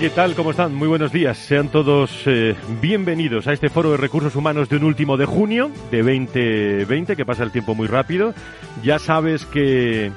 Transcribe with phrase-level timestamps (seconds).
[0.00, 0.34] ¿Qué tal?
[0.34, 0.74] ¿Cómo están?
[0.74, 1.36] Muy buenos días.
[1.36, 5.70] Sean todos eh, bienvenidos a este foro de recursos humanos de un último de junio
[5.90, 8.32] de 2020, que pasa el tiempo muy rápido.
[8.82, 10.10] Ya sabes que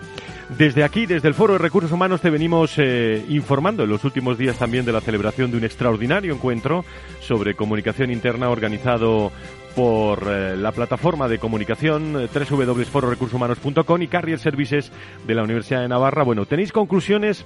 [0.57, 4.37] desde aquí, desde el foro de recursos humanos, te venimos eh, informando en los últimos
[4.37, 6.85] días también de la celebración de un extraordinario encuentro
[7.19, 9.33] sobre comunicación interna organizado
[9.75, 14.93] por eh, la plataforma de comunicación www.fororecursoshumanos.com y Carrier Services
[15.27, 16.23] de la Universidad de Navarra.
[16.23, 17.45] Bueno, tenéis conclusiones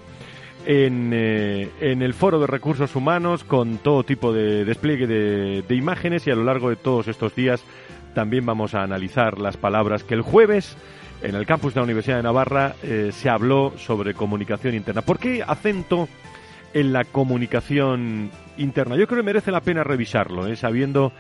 [0.68, 5.76] en, eh, en, el foro de recursos humanos con todo tipo de despliegue de, de,
[5.76, 7.64] imágenes y a lo largo de todos estos días
[8.14, 10.76] también vamos a analizar las palabras que el jueves
[11.22, 15.02] en el campus de la Universidad de Navarra eh, se habló sobre comunicación interna.
[15.02, 16.10] ¿Por qué acento
[16.74, 18.98] en la comunicación interna?
[18.98, 20.58] Yo creo que merece la pena revisarlo, ¿eh?
[20.58, 21.14] sabiendo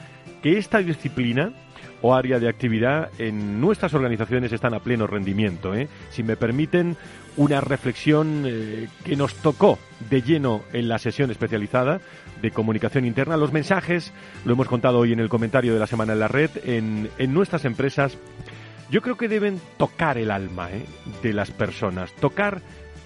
[0.44, 1.54] que esta disciplina
[2.02, 5.74] o área de actividad en nuestras organizaciones están a pleno rendimiento.
[5.74, 5.88] ¿eh?
[6.10, 6.98] Si me permiten,
[7.38, 9.78] una reflexión eh, que nos tocó
[10.10, 12.02] de lleno en la sesión especializada
[12.42, 13.38] de comunicación interna.
[13.38, 14.12] Los mensajes,
[14.46, 17.34] lo hemos contado hoy en el comentario de la semana en la red, en, en
[17.34, 18.18] nuestras empresas,
[18.90, 20.86] yo creo que deben tocar el alma ¿eh?
[21.22, 22.62] de las personas, tocar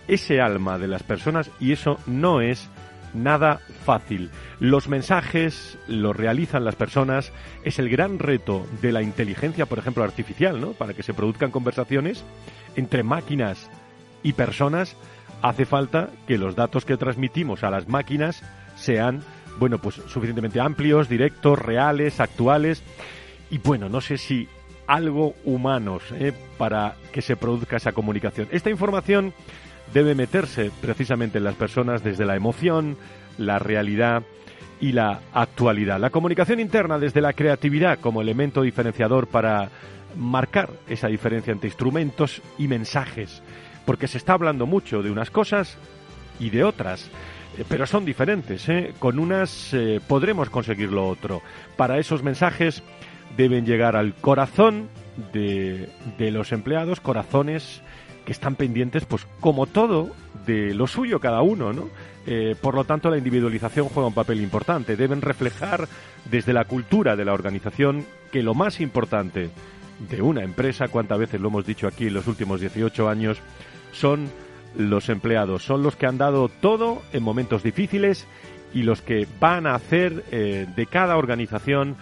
[0.07, 2.69] ese alma de las personas y eso no es
[3.13, 4.29] nada fácil.
[4.59, 7.31] Los mensajes los realizan las personas,
[7.63, 10.71] es el gran reto de la inteligencia, por ejemplo, artificial, ¿no?
[10.71, 12.23] Para que se produzcan conversaciones
[12.75, 13.69] entre máquinas
[14.23, 14.95] y personas,
[15.41, 18.43] hace falta que los datos que transmitimos a las máquinas
[18.75, 19.23] sean,
[19.59, 22.83] bueno, pues suficientemente amplios, directos, reales, actuales.
[23.49, 24.47] Y bueno, no sé si
[24.87, 26.33] algo humanos ¿eh?
[26.57, 28.47] para que se produzca esa comunicación.
[28.51, 29.33] Esta información
[29.93, 32.97] debe meterse precisamente en las personas desde la emoción,
[33.37, 34.23] la realidad
[34.79, 35.99] y la actualidad.
[35.99, 39.69] La comunicación interna desde la creatividad como elemento diferenciador para
[40.15, 43.41] marcar esa diferencia entre instrumentos y mensajes
[43.85, 45.77] porque se está hablando mucho de unas cosas
[46.39, 47.09] y de otras,
[47.57, 48.67] eh, pero son diferentes.
[48.69, 48.93] ¿eh?
[48.99, 51.41] Con unas eh, podremos conseguir lo otro.
[51.77, 52.83] Para esos mensajes
[53.37, 54.89] deben llegar al corazón
[55.33, 57.81] de, de los empleados, corazones
[58.25, 60.11] que están pendientes, pues como todo,
[60.45, 61.89] de lo suyo cada uno, ¿no?
[62.27, 64.95] Eh, por lo tanto, la individualización juega un papel importante.
[64.95, 65.87] Deben reflejar
[66.29, 69.49] desde la cultura de la organización que lo más importante
[70.09, 73.39] de una empresa, cuántas veces lo hemos dicho aquí en los últimos 18 años,
[73.91, 74.29] son
[74.77, 78.27] los empleados, son los que han dado todo en momentos difíciles
[78.73, 81.97] y los que van a hacer eh, de cada organización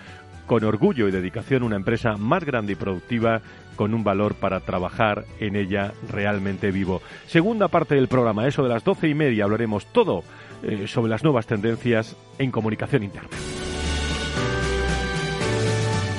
[0.46, 3.42] con orgullo y dedicación una empresa más grande y productiva
[3.80, 7.02] con un valor para trabajar en ella realmente vivo.
[7.28, 10.26] Segunda parte del programa, eso de las doce y media, hablaremos todo
[10.64, 13.30] eh, sobre las nuevas tendencias en comunicación interna.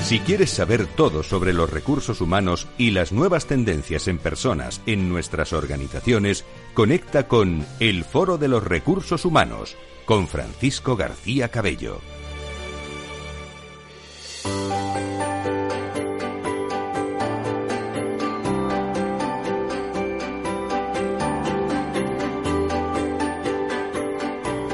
[0.00, 5.10] Si quieres saber todo sobre los recursos humanos y las nuevas tendencias en personas en
[5.10, 9.76] nuestras organizaciones, conecta con El Foro de los Recursos Humanos
[10.06, 12.00] con Francisco García Cabello.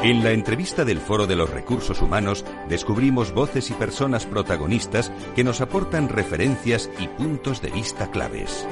[0.06, 5.42] En la entrevista del Foro de los Recursos Humanos descubrimos voces y personas protagonistas que
[5.42, 8.68] nos aportan referencias y puntos de vista claves.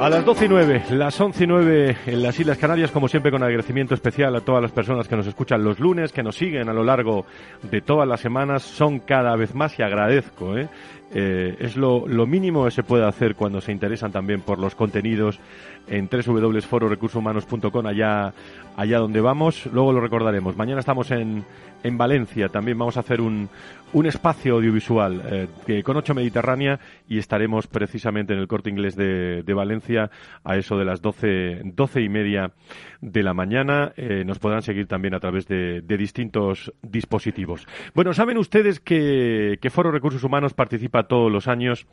[0.00, 3.30] A las 12 y 9, las 11 y 9 en las Islas Canarias, como siempre
[3.30, 6.70] con agradecimiento especial a todas las personas que nos escuchan los lunes, que nos siguen
[6.70, 7.26] a lo largo
[7.62, 10.68] de todas las semanas, son cada vez más y agradezco ¿eh?
[11.14, 15.38] eh, es lo, mínimo que se puede hacer cuando se interesan también por los contenidos
[15.88, 18.32] en www.fororecursoshumanos.com, allá,
[18.76, 19.66] allá donde vamos.
[19.66, 20.56] Luego lo recordaremos.
[20.56, 21.44] Mañana estamos en,
[21.82, 22.48] en Valencia.
[22.48, 23.48] También vamos a hacer un,
[23.92, 29.42] un espacio audiovisual eh, con ocho Mediterránea y estaremos precisamente en el corte inglés de,
[29.42, 30.10] de Valencia
[30.44, 32.52] a eso de las doce, doce y media
[33.00, 33.92] de la mañana.
[33.96, 37.66] Eh, nos podrán seguir también a través de, de, distintos dispositivos.
[37.94, 41.86] Bueno, saben ustedes que, que Foro Recursos Humanos participa todos los años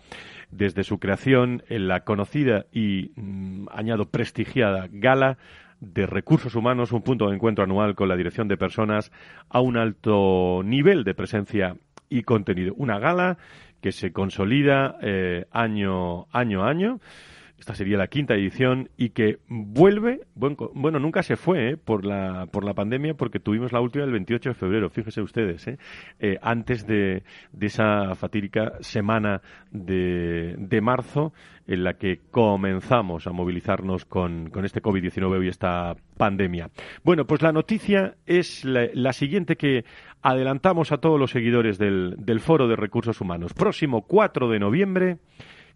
[0.52, 5.38] desde su creación en la conocida y, mm, añado, prestigiada gala
[5.80, 9.12] de recursos humanos, un punto de encuentro anual con la dirección de personas
[9.50, 11.78] a un alto nivel de presencia
[12.10, 12.74] y contenido.
[12.78, 13.38] Una gala
[13.82, 17.00] que se consolida eh, año, año a año
[17.60, 21.78] esta sería la quinta edición y que vuelve, bueno, nunca se fue ¿eh?
[21.78, 25.68] por, la, por la pandemia porque tuvimos la última el 28 de febrero, fíjense ustedes,
[25.68, 25.78] ¿eh?
[26.20, 29.42] Eh, antes de, de, esa fatídica semana
[29.72, 31.34] de, de, marzo
[31.68, 36.70] en la que comenzamos a movilizarnos con, con este COVID-19 y esta pandemia.
[37.04, 39.84] Bueno, pues la noticia es la, la, siguiente que
[40.22, 43.54] adelantamos a todos los seguidores del, del Foro de Recursos Humanos.
[43.54, 45.18] Próximo 4 de noviembre,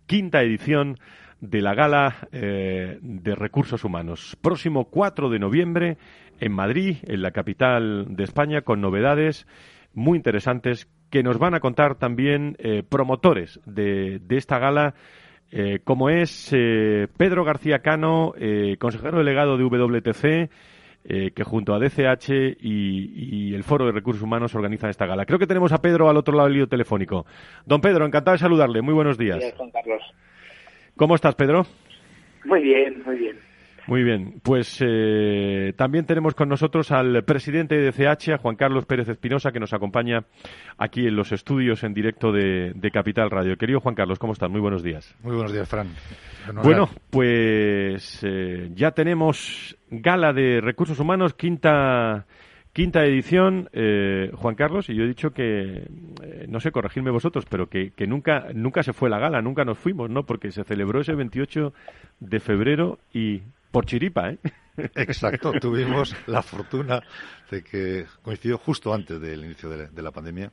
[0.05, 0.97] quinta edición
[1.43, 4.37] de la Gala eh, de Recursos Humanos.
[4.41, 5.97] Próximo 4 de noviembre
[6.39, 9.45] en Madrid, en la capital de España, con novedades
[9.93, 14.95] muy interesantes que nos van a contar también eh, promotores de, esta gala,
[15.51, 18.33] eh, como es Pedro García Cano,
[18.79, 20.49] consejero delegado de WTC,
[21.35, 22.29] que junto a DCH
[22.61, 25.25] y, el Foro de Recursos Humanos organizan esta gala.
[25.25, 27.25] Creo que tenemos a Pedro al otro lado del lío telefónico.
[27.65, 28.81] Don Pedro, encantado de saludarle.
[28.81, 29.43] Muy buenos días.
[29.73, 30.01] Carlos.
[30.95, 31.65] ¿Cómo estás, Pedro?
[32.45, 33.37] Muy bien, muy bien.
[33.85, 38.85] Muy bien, pues eh, también tenemos con nosotros al presidente de CH, a Juan Carlos
[38.85, 40.23] Pérez Espinosa, que nos acompaña
[40.77, 43.57] aquí en los estudios en directo de, Capital Radio.
[43.57, 44.49] Querido Juan Carlos, ¿cómo estás?
[44.49, 45.13] Muy buenos días.
[45.21, 45.87] Muy buenos días, Fran.
[46.63, 52.25] Bueno, pues eh, ya tenemos gala de recursos humanos, quinta
[52.73, 55.87] Quinta edición, eh, Juan Carlos, y yo he dicho que,
[56.23, 59.63] eh, no sé, corregirme vosotros, pero que, que, nunca, nunca se fue la gala, nunca
[59.63, 60.25] nos fuimos, ¿no?
[60.25, 61.71] Porque se celebró ese 28
[62.19, 64.39] de febrero y por chiripa, ¿eh?
[64.95, 67.03] Exacto, tuvimos la fortuna
[67.51, 70.51] de que coincidió justo antes del inicio de la, pandemia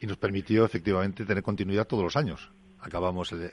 [0.00, 2.50] y nos permitió efectivamente tener continuidad todos los años.
[2.80, 3.52] Acabamos el,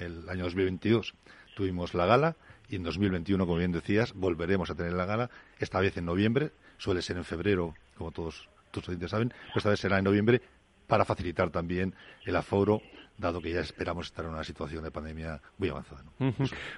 [0.00, 1.14] el año 2022,
[1.54, 2.36] tuvimos la gala
[2.68, 6.50] y en 2021, como bien decías, volveremos a tener la gala, esta vez en noviembre
[6.78, 10.42] suele ser en febrero, como todos tus oyentes saben, pero esta vez será en noviembre
[10.86, 12.82] para facilitar también el aforo
[13.18, 16.02] dado que ya esperamos estar en una situación de pandemia muy avanzada.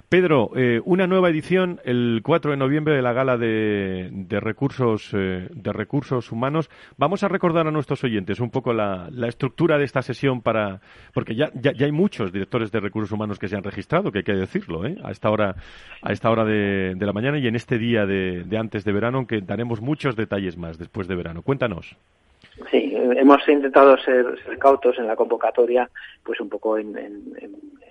[0.07, 4.09] Pedro, eh, una nueva edición el 4 de noviembre de la Gala de,
[4.41, 6.69] Recursos eh, de Recursos Humanos.
[6.97, 10.81] Vamos a recordar a nuestros oyentes un poco la, estructura de esta sesión para
[11.13, 14.23] porque ya, ya, hay muchos directores de recursos humanos que se han registrado, que hay
[14.23, 14.97] que decirlo, ¿eh?
[15.03, 15.55] a esta hora
[16.01, 19.17] a esta hora de, la mañana y en este día de, de antes de verano,
[19.17, 21.41] aunque daremos muchos detalles más después de verano.
[21.41, 21.95] Cuéntanos.
[22.69, 25.89] Sí, hemos intentado ser, cautos en la convocatoria,
[26.23, 26.93] pues un poco en,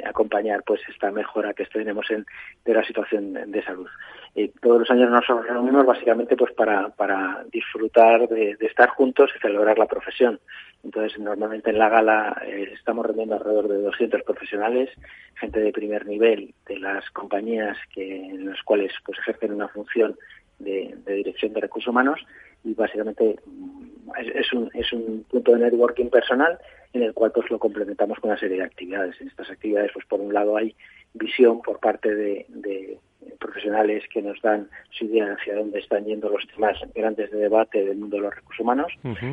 [0.04, 2.26] acompañar pues esta mejora que tenemos en,
[2.64, 3.88] de la situación de salud.
[4.34, 9.40] Eh, todos los años nos reunimos básicamente pues para, para disfrutar de, estar juntos y
[9.40, 10.38] celebrar la profesión.
[10.84, 14.90] Entonces, normalmente en la gala eh, estamos reuniendo alrededor de 200 profesionales,
[15.34, 20.16] gente de primer nivel de las compañías que, en las cuales pues ejercen una función
[20.58, 22.20] de, de dirección de recursos humanos
[22.64, 23.38] y básicamente
[24.34, 26.58] es, un, es un punto de networking personal
[26.92, 29.20] en el cual pues lo complementamos con una serie de actividades.
[29.20, 30.74] En estas actividades, pues por un lado hay
[31.14, 32.87] visión por parte de, de
[33.48, 37.82] profesionales que nos dan su idea hacia dónde están yendo los temas grandes de debate
[37.82, 38.92] del mundo de los recursos humanos.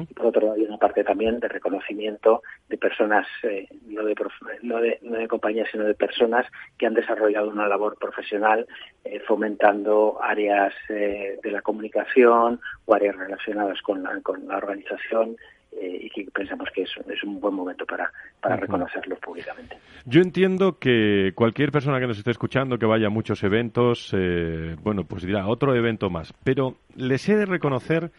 [0.10, 4.16] Y por otro lado hay una parte también de reconocimiento de personas eh, no, de,
[4.62, 6.46] no, de, no de compañías sino de personas
[6.78, 8.66] que han desarrollado una labor profesional
[9.04, 15.36] eh, fomentando áreas eh, de la comunicación o áreas relacionadas con la, con la organización
[15.77, 19.77] eh, y que pensamos que es, es, un buen momento para, para reconocerlo públicamente.
[20.05, 24.75] Yo entiendo que cualquier persona que nos esté escuchando, que vaya a muchos eventos, eh,
[24.82, 28.12] bueno, pues dirá otro evento más, pero les he de reconocer,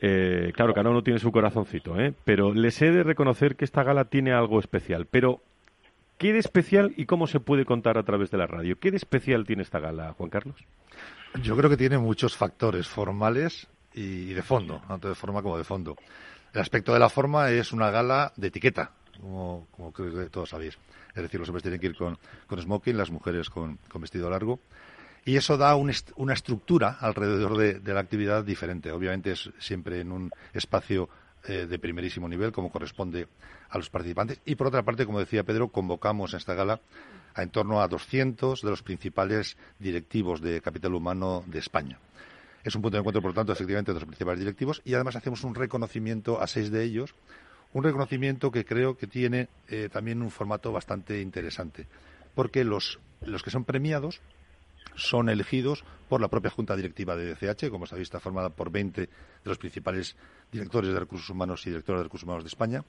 [0.00, 2.14] eh, claro, cada uno tiene su corazoncito, ¿eh?
[2.24, 5.42] pero les he de reconocer que esta gala tiene algo especial, pero
[6.16, 8.78] ¿qué de especial y cómo se puede contar a través de la radio?
[8.78, 10.64] ¿Qué de especial tiene esta gala, Juan Carlos?
[11.42, 15.64] Yo creo que tiene muchos factores formales y de fondo, tanto de forma como de
[15.64, 15.96] fondo.
[16.58, 20.76] El aspecto de la forma es una gala de etiqueta, como, creo que todos sabéis.
[21.14, 22.18] Es decir, los hombres tienen que ir con,
[22.50, 24.58] smoking, las mujeres con, vestido largo.
[25.24, 28.90] Y eso da una estructura alrededor de, la actividad diferente.
[28.90, 31.08] Obviamente es siempre en un espacio
[31.44, 33.28] eh, de primerísimo nivel, como corresponde
[33.70, 34.40] a los participantes.
[34.44, 36.80] Y por otra parte, como decía Pedro, convocamos en esta gala
[37.34, 42.00] a en torno a 200 de los principales directivos de capital humano de España.
[42.64, 45.16] Es un punto de encuentro, por lo tanto, efectivamente, de los principales directivos y además
[45.16, 47.14] hacemos un reconocimiento a seis de ellos,
[47.72, 51.86] un reconocimiento que creo que tiene eh, también un formato bastante interesante,
[52.34, 54.20] porque los, los que son premiados
[54.98, 59.02] son elegidos por la propia Junta Directiva de DCH, como sabéis, está formada por 20
[59.02, 59.08] de
[59.44, 60.16] los principales
[60.50, 62.84] directores de recursos humanos y directores de recursos humanos de España,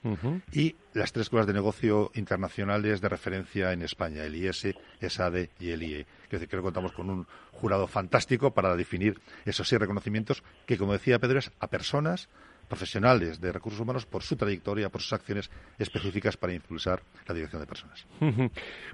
[0.52, 4.68] y las tres escuelas de negocio internacionales de referencia en España, el IS,
[5.00, 6.06] ESADE y el IE.
[6.28, 11.18] Creo que contamos con un jurado fantástico para definir esos seis reconocimientos que, como decía
[11.18, 12.28] Pedro, es a personas
[12.70, 17.60] profesionales de recursos humanos por su trayectoria, por sus acciones específicas para impulsar la dirección
[17.60, 18.06] de personas.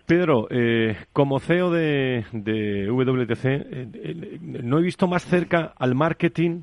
[0.06, 6.62] Pedro, eh, como CEO de, WTC, eh, eh, no he visto más cerca al marketing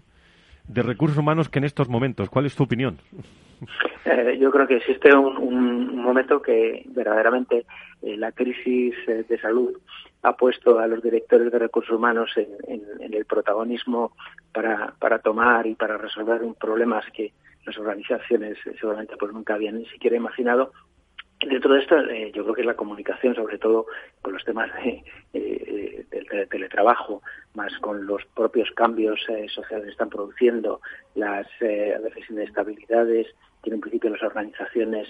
[0.67, 2.29] de recursos humanos que en estos momentos.
[2.29, 2.98] ¿Cuál es tu opinión?
[4.39, 7.65] Yo creo que existe un, momento que verdaderamente
[8.01, 9.77] la crisis de salud
[10.24, 14.13] ha puesto a los directores de recursos humanos en, el protagonismo
[14.51, 17.34] para, tomar y para resolver problemas que
[17.65, 20.72] las organizaciones seguramente pues nunca habían ni siquiera imaginado.
[21.39, 23.86] Dentro de esto, eh, yo creo que es la comunicación, sobre todo
[24.22, 24.72] con los temas
[25.34, 27.22] eh, del teletrabajo,
[27.53, 30.79] más con los propios cambios eh, sociales que están produciendo,
[31.15, 33.27] las a veces inestabilidades
[33.63, 35.08] que en principio las organizaciones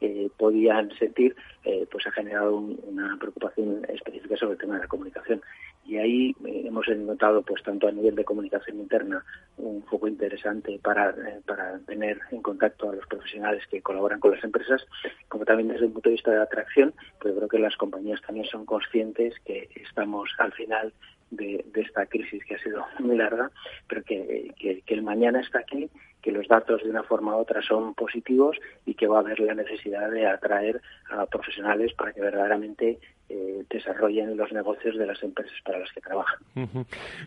[0.00, 4.88] eh, podían sentir, eh, pues ha generado una preocupación específica sobre el tema de la
[4.88, 5.40] comunicación.
[5.86, 9.24] Y ahí eh, hemos notado, pues tanto a nivel de comunicación interna,
[9.58, 11.14] un foco interesante para,
[11.46, 14.84] para tener en contacto a los profesionales que colaboran con las empresas,
[15.28, 18.46] como también desde el punto de vista de atracción, pues creo que las compañías también
[18.46, 20.92] son conscientes que estamos al final
[21.30, 23.50] de, esta crisis que ha sido muy larga,
[23.88, 24.52] pero que,
[24.86, 25.88] el mañana está aquí,
[26.24, 29.40] que los datos de una forma u otra son positivos y que va a haber
[29.40, 35.22] la necesidad de atraer a profesionales para que verdaderamente eh, desarrollen los negocios de las
[35.22, 36.38] empresas para las que trabajan.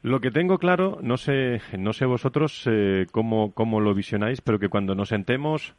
[0.01, 4.57] Lo que tengo claro, no sé, no sé vosotros eh, cómo, cómo lo visionáis, pero
[4.57, 5.75] que cuando nos sentemos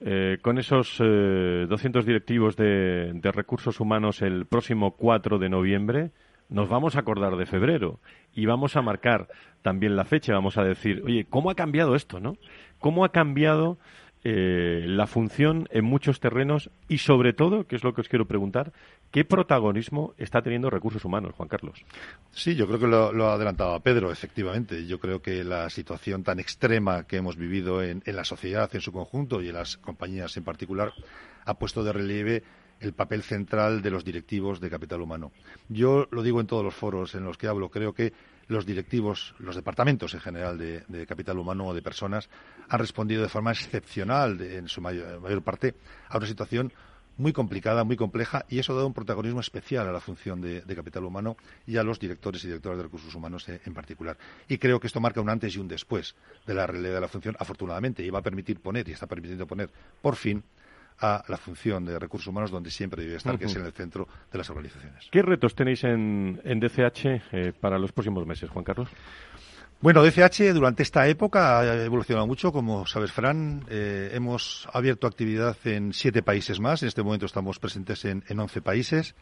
[0.00, 6.10] eh, con esos 200 directivos de, de recursos humanos el próximo 4 de noviembre,
[6.48, 7.98] nos vamos a acordar de febrero
[8.34, 9.28] y vamos a marcar
[9.62, 12.36] también la fecha, vamos a decir, oye, ¿cómo ha cambiado esto, no?
[12.78, 13.78] ¿Cómo ha cambiado
[14.28, 18.26] eh, la función en muchos terrenos y sobre todo, que es lo que os quiero
[18.26, 18.72] preguntar,
[19.12, 21.84] ¿qué protagonismo está teniendo recursos humanos, Juan Carlos?
[22.32, 24.86] Sí, yo creo que lo, lo adelantaba Pedro, efectivamente.
[24.86, 28.90] Yo creo que la situación tan extrema que hemos vivido en la sociedad en su
[28.92, 30.92] conjunto y en las compañías en particular
[31.44, 32.42] ha puesto de relieve
[32.80, 35.32] el papel central de los directivos de capital humano.
[35.68, 38.12] Yo lo digo en todos los foros en los que hablo, creo que
[38.48, 42.28] los directivos, los departamentos en general de, capital humano o de personas
[42.68, 45.74] han respondido de forma excepcional, en su mayor, parte,
[46.08, 46.72] a una situación
[47.18, 50.62] muy complicada, muy compleja, y eso ha dado un protagonismo especial a la función de,
[50.76, 54.18] capital humano y a los directores y directoras de recursos humanos en, particular.
[54.48, 56.14] Y creo que esto marca un antes y un después
[56.46, 59.46] de la realidad de la función, afortunadamente, y va a permitir poner, y está permitiendo
[59.46, 59.70] poner,
[60.02, 60.44] por fin,
[61.00, 64.08] a la función de recursos humanos donde siempre debe estar, que es en el centro
[64.30, 65.08] de las organizaciones.
[65.10, 68.88] ¿Qué retos tenéis en, DCH eh, para los próximos meses, Juan Carlos?
[69.80, 73.64] Bueno, DCH durante esta época ha evolucionado mucho, como sabes, Fran.
[73.68, 76.82] Eh, hemos abierto actividad en siete países más.
[76.82, 79.14] En este momento estamos presentes en, en once países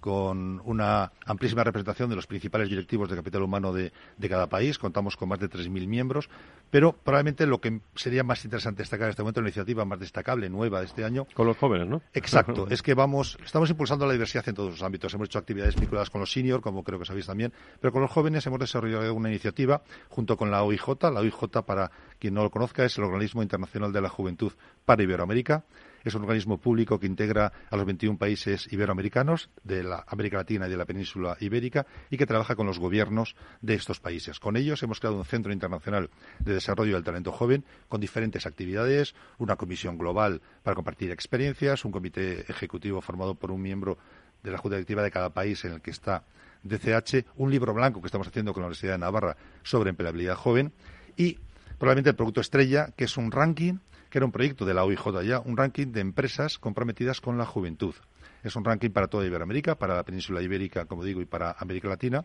[0.00, 3.92] con una amplísima representación de los principales directivos de capital humano de,
[4.28, 4.78] cada país.
[4.78, 6.30] Contamos con más de 3.000 miembros,
[6.70, 10.48] pero probablemente lo que sería más interesante destacar en este momento, la iniciativa más destacable,
[10.48, 11.26] nueva de este año.
[11.34, 12.02] Con los jóvenes, ¿no?
[12.14, 12.66] Exacto.
[12.70, 15.12] es que vamos, estamos impulsando la diversidad en todos los ámbitos.
[15.14, 18.10] Hemos hecho actividades vinculadas con los seniors, como creo que sabéis también, pero con los
[18.10, 21.02] jóvenes hemos desarrollado una iniciativa junto con la OIJ.
[21.12, 24.52] La OIJ, para quien no lo conozca, es el Organismo Internacional de la Juventud
[24.84, 25.64] para Iberoamérica
[26.04, 30.66] es un organismo público que integra a los 21 países iberoamericanos de la América Latina
[30.66, 34.40] y de la península ibérica y que trabaja con los gobiernos de estos países.
[34.40, 39.14] Con ellos hemos creado un centro internacional de desarrollo del talento joven con diferentes actividades,
[39.38, 43.98] una comisión global para compartir experiencias, un comité ejecutivo formado por un miembro
[44.42, 46.24] de la Junta Directiva de cada país en el que está
[46.62, 50.72] DCH, un libro blanco que estamos haciendo con la Universidad de Navarra sobre empleabilidad joven
[51.16, 51.38] y
[51.78, 53.78] probablemente el producto estrella, que es un ranking
[54.10, 57.46] que era un proyecto de la OIJ ya, un ranking de empresas comprometidas con la
[57.46, 57.94] juventud.
[58.42, 61.88] Es un ranking para toda Iberoamérica, para la península ibérica, como digo, y para América
[61.88, 62.24] Latina,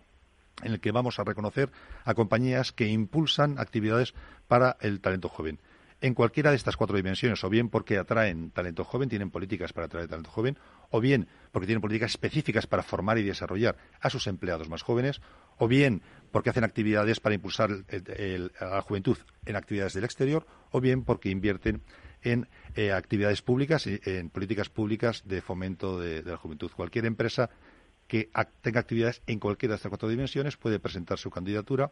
[0.63, 1.69] en el que vamos a reconocer
[2.03, 4.13] a compañías que impulsan actividades
[4.47, 5.59] para el talento joven.
[6.01, 9.87] en cualquiera de estas cuatro dimensiones, o bien porque atraen talento joven, tienen políticas para
[9.87, 10.57] atraer talento joven,
[10.89, 15.21] o bien porque tienen políticas específicas para formar y desarrollar a sus empleados más jóvenes,
[15.57, 16.01] o bien
[16.31, 17.71] porque hacen actividades para impulsar
[18.59, 21.81] a la juventud en actividades del exterior, o bien porque invierten
[22.21, 26.71] en eh, actividades públicas, en políticas públicas de fomento de, la juventud.
[26.75, 27.49] Cualquier empresa
[28.07, 28.29] que
[28.61, 31.91] tenga actividades en cualquiera de estas cuatro dimensiones puede presentar su candidatura.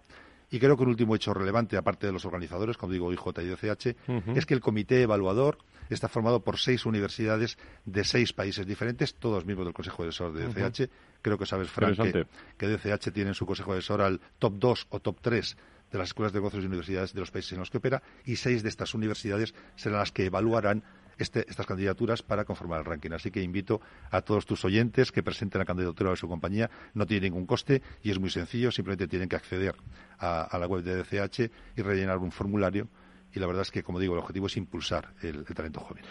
[0.52, 3.48] Y creo que un último hecho relevante, aparte de los organizadores, como digo, IJ y
[3.48, 3.96] DCH,
[4.36, 5.58] es que el comité evaluador
[5.90, 10.34] está formado por seis universidades de seis países diferentes, todos miembros del Consejo de Asesor
[10.34, 10.92] de DCH.
[11.24, 12.28] Creo que sabes, Frank, que,
[12.58, 15.58] que, DCH tiene en su Consejo de Asesor al top 2 o top 3
[15.94, 18.36] de las escuelas de negocios y universidades de los países en los que opera y
[18.36, 20.84] seis de estas universidades serán las que evaluarán
[21.18, 23.12] este, estas candidaturas para conformar el ranking.
[23.12, 26.70] Así que invito a todos tus oyentes que presenten la candidatura de su compañía.
[26.94, 28.72] No tiene ningún coste y es muy sencillo.
[28.72, 29.76] Simplemente tienen que acceder
[30.20, 32.88] a la web de DCH y rellenar un formulario
[33.36, 36.04] y la verdad es que, como digo, el objetivo es impulsar el, talento joven.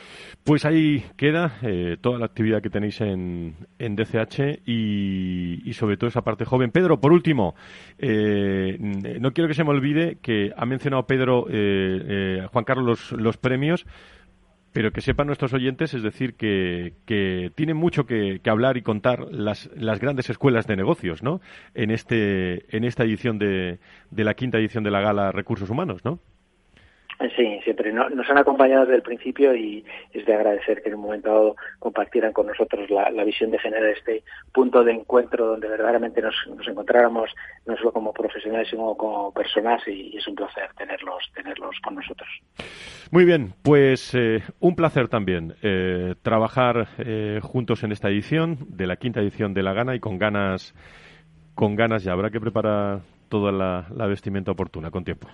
[0.42, 6.08] Pues ahí queda eh, toda la actividad que tenéis en, en DCH y, sobre todo
[6.08, 6.70] esa parte joven.
[6.70, 7.54] Pedro, por último,
[7.98, 8.76] eh,
[9.20, 13.86] no quiero que se me olvide que ha mencionado Pedro, eh, Juan Carlos, los, premios
[14.72, 19.26] pero que sepan nuestros oyentes, es decir, que, que tienen mucho que, hablar y contar
[19.30, 21.40] las, las, grandes escuelas de negocios, ¿no?
[21.74, 23.78] En, este, en esta edición de,
[24.10, 26.18] de la quinta edición de la Gala Recursos Humanos, ¿no?
[27.36, 31.02] Sí, siempre nos han acompañado desde el principio y es de agradecer que en un
[31.02, 36.20] momento dado compartieran con nosotros la, visión de generar este punto de encuentro donde verdaderamente
[36.20, 36.34] nos,
[36.66, 37.30] encontráramos
[37.66, 42.28] no solo como profesionales sino como personas y, es un placer tenerlos tenerlos con nosotros.
[43.10, 48.86] Muy bien, pues eh, un placer también eh, trabajar eh, juntos en esta edición de
[48.86, 50.74] la quinta edición de la Gana y con ganas
[51.54, 53.02] con ganas ya habrá que preparar
[53.32, 55.26] toda la, vestimenta oportuna, con tiempo.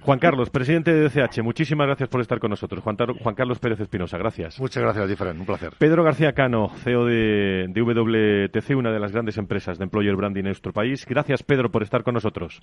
[0.00, 2.82] Juan Carlos, presidente de DCH, muchísimas gracias por estar con nosotros.
[2.82, 2.96] Juan,
[3.36, 4.58] Carlos Pérez Espinosa, gracias.
[4.58, 5.70] Muchas gracias, Diferen, un placer.
[5.78, 10.46] Pedro García Cano, CEO de, WTC, una de las grandes empresas de employer branding en
[10.46, 11.06] nuestro país.
[11.08, 12.60] Gracias, Pedro, por estar con nosotros.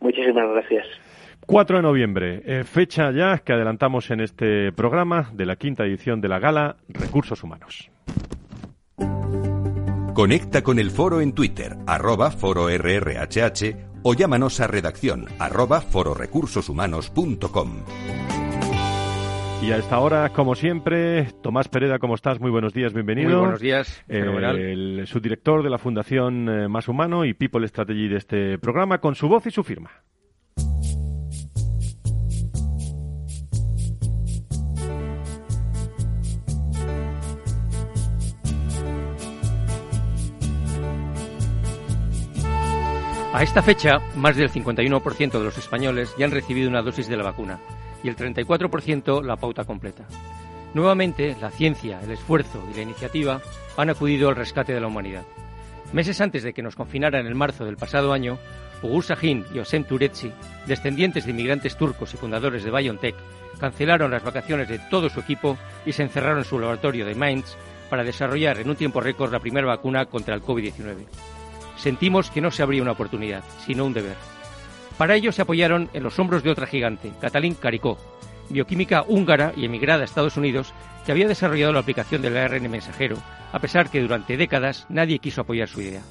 [0.00, 0.88] Muchísimas gracias.
[1.46, 6.20] 4 de noviembre, eh, fecha ya que adelantamos en este programa de la quinta edición
[6.20, 7.88] de la gala Recursos Humanos.
[10.14, 17.84] Conecta con el foro en Twitter, arroba foro RRHH o llámanos a redacción arroba fororecursoshumanos.com.
[19.62, 22.40] Y a esta hora, como siempre, Tomás Pereda, ¿cómo estás?
[22.40, 23.30] Muy buenos días, bienvenido.
[23.30, 24.24] Muy buenos días, eh,
[24.72, 29.14] el subdirector de la Fundación eh, Más Humano y People Strategy de este programa, con
[29.14, 29.90] su voz y su firma.
[43.32, 47.16] A esta fecha, más del 51% de los españoles ya han recibido una dosis de
[47.16, 47.60] la vacuna
[48.02, 50.04] y el 34% la pauta completa.
[50.74, 53.40] Nuevamente, la ciencia, el esfuerzo y la iniciativa
[53.76, 55.22] han acudido al rescate de la humanidad.
[55.92, 58.36] Meses antes de que nos confinaran en marzo del pasado año,
[58.82, 60.32] Ugur Sahin y Osem Turetsi,
[60.66, 63.14] descendientes de inmigrantes turcos y fundadores de BioNTech,
[63.60, 67.54] cancelaron las vacaciones de todo su equipo y se encerraron en su laboratorio de Mainz
[67.88, 71.06] para desarrollar en un tiempo récord la primera vacuna contra el COVID-19
[71.80, 74.16] sentimos que no se abría una oportunidad, sino un deber.
[74.98, 77.98] Para ello se apoyaron en los hombros de otra gigante, Katalin Karikó,
[78.50, 83.16] bioquímica húngara y emigrada a Estados Unidos, que había desarrollado la aplicación del ARN mensajero,
[83.52, 86.02] a pesar que durante décadas nadie quiso apoyar su idea.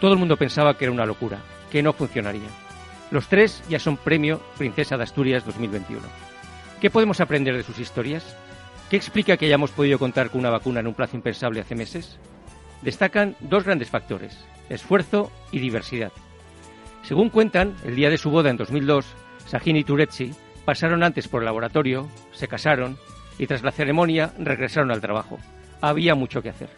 [0.00, 1.38] Todo el mundo pensaba que era una locura,
[1.70, 2.48] que no funcionaría.
[3.10, 6.02] Los tres ya son premio Princesa de Asturias 2021.
[6.80, 8.36] ¿Qué podemos aprender de sus historias?
[8.90, 12.18] ¿Qué explica que hayamos podido contar con una vacuna en un plazo impensable hace meses?
[12.82, 14.36] Destacan dos grandes factores,
[14.74, 16.12] esfuerzo y diversidad.
[17.02, 19.06] Según cuentan, el día de su boda en 2002,
[19.46, 20.32] Sahin y Turetsi
[20.64, 22.96] pasaron antes por el laboratorio, se casaron
[23.38, 25.38] y tras la ceremonia regresaron al trabajo.
[25.80, 26.68] Había mucho que hacer.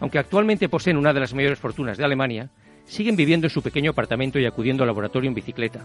[0.00, 2.50] Aunque actualmente poseen una de las mayores fortunas de Alemania,
[2.84, 5.80] siguen viviendo en su pequeño apartamento y acudiendo al laboratorio en bicicleta.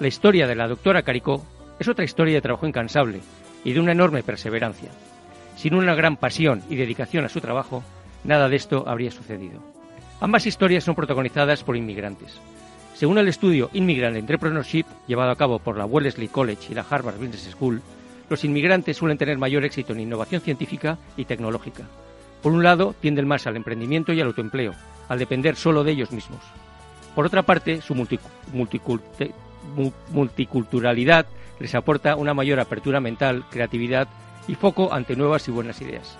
[0.00, 1.46] La historia de la doctora Caricó
[1.78, 3.20] es otra historia de trabajo incansable
[3.64, 4.90] y de una enorme perseverancia.
[5.56, 7.84] Sin una gran pasión y dedicación a su trabajo,
[8.24, 9.75] nada de esto habría sucedido.
[10.20, 12.40] Ambas historias son protagonizadas por inmigrantes.
[12.94, 17.16] Según el estudio Immigrant Entrepreneurship, llevado a cabo por la Wellesley College y la Harvard
[17.16, 17.82] Business School,
[18.30, 21.84] los inmigrantes suelen tener mayor éxito en innovación científica y tecnológica.
[22.42, 24.72] Por un lado, tienden más al emprendimiento y al autoempleo,
[25.08, 26.40] al depender solo de ellos mismos.
[27.14, 27.94] Por otra parte, su
[30.12, 31.26] multiculturalidad
[31.60, 34.08] les aporta una mayor apertura mental, creatividad
[34.48, 36.16] y foco ante nuevas y buenas ideas.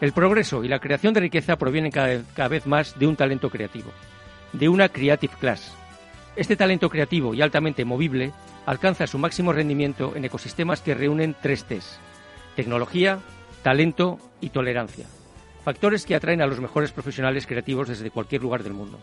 [0.00, 3.90] El progreso y la creación de riqueza provienen cada, vez más de un talento creativo,
[4.52, 5.74] de una creative class.
[6.36, 8.32] Este talento creativo y altamente movible
[8.64, 11.98] alcanza su máximo rendimiento en ecosistemas que reúnen tres T's.
[12.54, 13.18] Tecnología,
[13.64, 15.06] talento y tolerancia.
[15.64, 19.00] Factores que atraen a los mejores profesionales creativos desde cualquier lugar del mundo.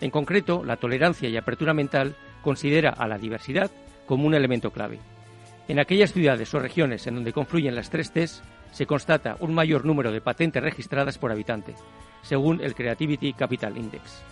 [0.00, 3.70] En concreto, la tolerancia y apertura mental considera a la diversidad
[4.06, 4.98] como un elemento clave.
[5.68, 9.84] En aquellas ciudades o regiones en donde confluyen las tres T's, se constata un mayor
[9.84, 11.74] número de patentes registradas por habitante,
[12.22, 14.22] según el Creativity Capital Index.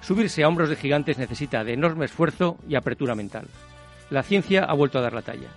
[0.00, 3.46] Subirse a hombros de gigantes necesita de enorme esfuerzo y apertura mental.
[4.10, 5.48] La ciencia ha vuelto a dar la talla.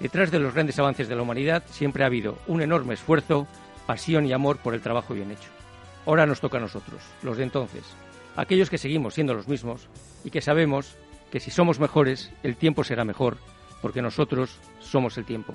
[0.00, 3.46] Detrás de los grandes avances de la humanidad siempre ha habido un enorme esfuerzo,
[3.86, 5.48] pasión y amor por el trabajo bien hecho.
[6.06, 7.84] Ahora nos toca a nosotros, los de entonces,
[8.36, 9.88] aquellos que seguimos siendo los mismos
[10.24, 10.96] y que sabemos
[11.30, 13.38] que si somos mejores, el tiempo será mejor,
[13.80, 15.52] porque nosotros somos el tiempo.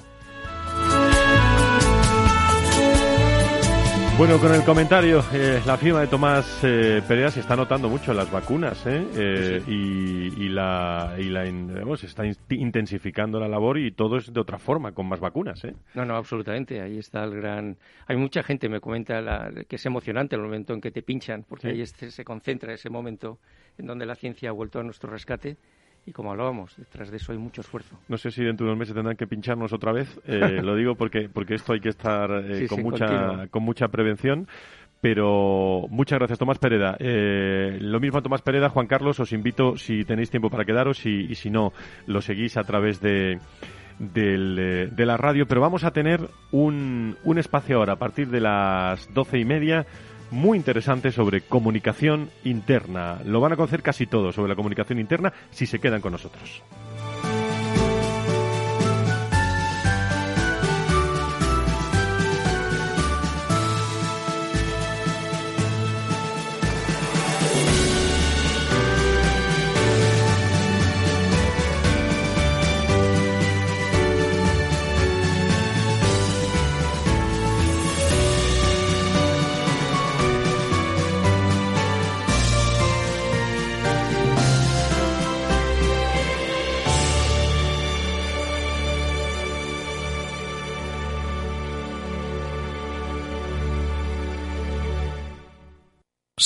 [4.19, 8.12] Bueno, con el comentario, eh, la firma de Tomás eh, Perea se está notando mucho
[8.12, 9.08] en las vacunas, ¿eh?
[9.15, 11.45] eh y, y, la, y la
[11.95, 15.73] se está intensificando la labor y todo es de otra forma, con más vacunas, ¿eh?
[15.93, 16.82] No, no, absolutamente.
[16.82, 17.77] Ahí está el gran.
[18.08, 21.45] Hay mucha gente me comenta la, que es emocionante el momento en que te pinchan,
[21.47, 23.39] porque ahí se concentra ese momento
[23.77, 25.55] en donde la ciencia ha vuelto a nuestro rescate
[26.05, 27.99] y como hablábamos, detrás de eso hay mucho esfuerzo.
[28.07, 30.19] No sé si dentro de unos meses tendrán que pincharnos otra vez.
[30.25, 34.47] Eh, lo digo porque, porque esto hay que estar eh, con, mucha, con mucha prevención.
[35.01, 36.97] Pero muchas gracias, Tomás Pereda.
[36.99, 41.05] Eh, lo mismo a Tomás Pereda, Juan Carlos, os invito, si tenéis tiempo para quedaros
[41.05, 41.71] y, y si no,
[42.05, 43.39] lo seguís a través de,
[43.99, 45.45] del, de la radio.
[45.47, 49.85] Pero vamos a tener un, un espacio ahora, a partir de las doce y media,
[50.32, 53.20] muy interesante sobre comunicación interna.
[53.26, 56.63] Lo van a conocer casi todo sobre la comunicación interna si se quedan con nosotros.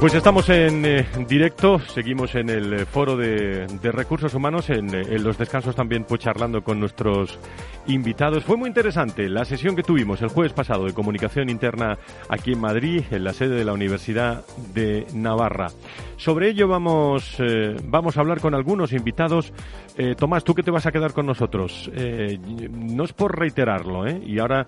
[0.00, 5.02] Pues estamos en eh, directo, seguimos en el eh, foro de, recursos humanos, en, eh,
[5.10, 7.36] en, los descansos también pues charlando con nuestros
[7.88, 8.44] invitados.
[8.44, 12.60] Fue muy interesante la sesión que tuvimos el jueves pasado de comunicación interna aquí en
[12.60, 15.66] Madrid, en la sede de la Universidad de Navarra.
[16.16, 17.36] Sobre ello vamos,
[17.84, 19.52] vamos a hablar con algunos invitados.
[20.16, 21.90] Tomás, ¿tú qué te vas a quedar con nosotros?
[22.70, 24.20] no es por reiterarlo, ¿eh?
[24.24, 24.66] y ahora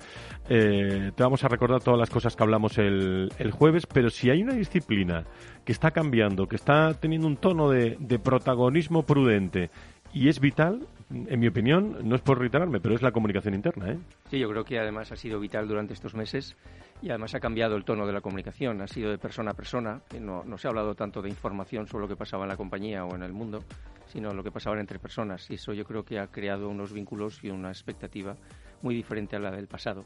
[0.48, 4.42] te vamos a recordar todas las cosas que hablamos el, el jueves, pero si hay
[4.42, 5.19] una disciplina
[5.64, 9.70] que está cambiando, que está teniendo un tono de, protagonismo prudente
[10.12, 13.92] y es vital, en mi opinión, no es por reiterarme, pero es la comunicación interna.
[13.92, 13.98] ¿eh?
[14.30, 16.56] Sí, yo creo que además ha sido vital durante estos meses
[17.02, 20.02] y además ha cambiado el tono de la comunicación, ha sido de persona a persona,
[20.20, 23.04] no, no se ha hablado tanto de información sobre lo que pasaba en la compañía
[23.04, 23.62] o en el mundo,
[24.06, 27.42] sino lo que pasaba entre personas y eso yo creo que ha creado unos vínculos
[27.42, 28.36] y una expectativa
[28.82, 30.04] muy diferente a la del pasado.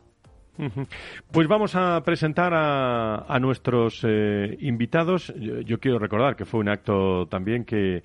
[1.32, 5.32] Pues vamos a presentar a, nuestros eh, invitados.
[5.36, 8.02] Yo, quiero recordar que fue un acto también que,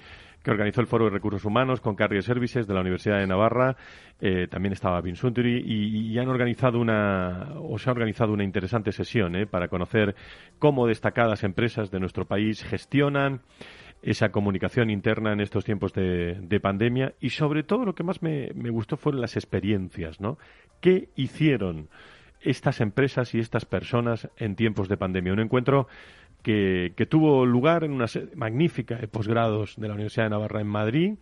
[0.48, 3.76] organizó el Foro de Recursos Humanos con Carrier Services de la Universidad de Navarra.
[4.20, 8.92] Eh, también estaba Vinsunturi y, y, han organizado una, o se ha organizado una interesante
[8.92, 10.16] sesión eh, para conocer
[10.58, 13.42] cómo destacadas empresas de nuestro país gestionan
[14.02, 18.50] esa comunicación interna en estos tiempos de, pandemia y sobre todo lo que más me,
[18.56, 20.38] me gustó fueron las experiencias, ¿no?
[20.82, 21.90] ¿Qué hicieron?
[22.42, 25.34] Estas empresas y estas personas en tiempos de pandemia.
[25.34, 25.88] Un encuentro
[26.42, 31.14] que, tuvo lugar en una magnífica de posgrados de la Universidad de Navarra en Madrid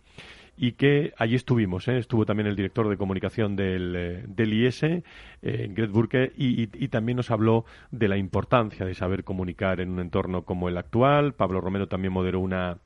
[0.56, 1.86] y que allí estuvimos.
[1.88, 1.98] ¿eh?
[1.98, 5.02] Estuvo también el director de comunicación del, eh, del IES, eh,
[5.42, 10.42] Gret Burke, y, también nos habló de la importancia de saber comunicar en un entorno
[10.42, 11.34] como el actual.
[11.34, 12.78] Pablo Romero también moderó una,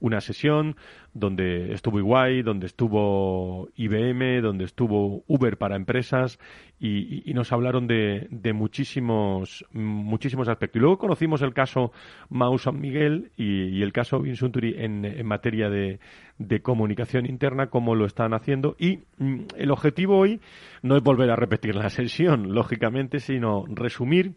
[0.00, 0.76] una sesión
[1.12, 6.38] donde estuvo Iguay, donde estuvo IBM, donde estuvo Uber para empresas
[6.78, 10.78] y, nos hablaron de, de, muchísimos, muchísimos aspectos.
[10.78, 11.92] Y luego conocimos el caso
[12.28, 16.00] Mau San Miguel y, el caso Vinsunturi en, en materia de,
[16.38, 18.76] de, comunicación interna, cómo lo están haciendo.
[18.78, 20.40] Y mm, el objetivo hoy
[20.82, 24.32] no es volver a repetir la sesión, lógicamente, sino resumir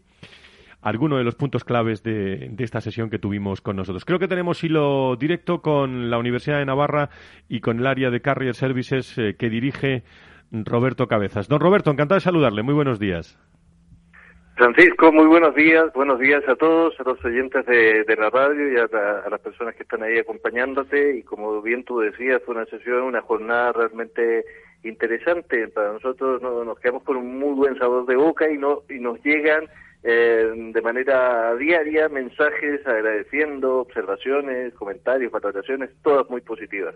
[0.84, 4.04] algunos de los puntos claves de, esta sesión que tuvimos con nosotros.
[4.04, 7.08] Creo que tenemos hilo directo con la Universidad de Navarra
[7.48, 10.02] y con el área de Carrier Services eh, que dirige
[10.52, 11.48] Roberto Cabezas.
[11.48, 12.62] Don Roberto, encantado de saludarle.
[12.62, 13.38] Muy buenos días.
[14.56, 15.86] Francisco, muy buenos días.
[15.94, 19.74] Buenos días a todos, a los oyentes de, la radio y a, a, las personas
[19.74, 21.16] que están ahí acompañándote.
[21.16, 24.44] Y como bien tú decías, fue una sesión, una jornada realmente
[24.84, 25.66] interesante.
[25.68, 29.18] Para nosotros nos quedamos con un muy buen sabor de boca y, no, y nos
[29.24, 29.64] llegan
[30.06, 36.94] eh, de manera diaria mensajes agradeciendo, observaciones, comentarios, valoraciones, todas muy positivas.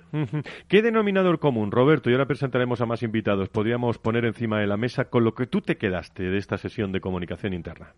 [0.68, 2.10] ¿Qué denominador común, Roberto?
[2.10, 3.48] Y ahora presentaremos a más invitados.
[3.48, 6.92] Podríamos poner encima de la mesa con lo que tú te quedaste de esta sesión
[6.92, 7.94] de comunicación interna.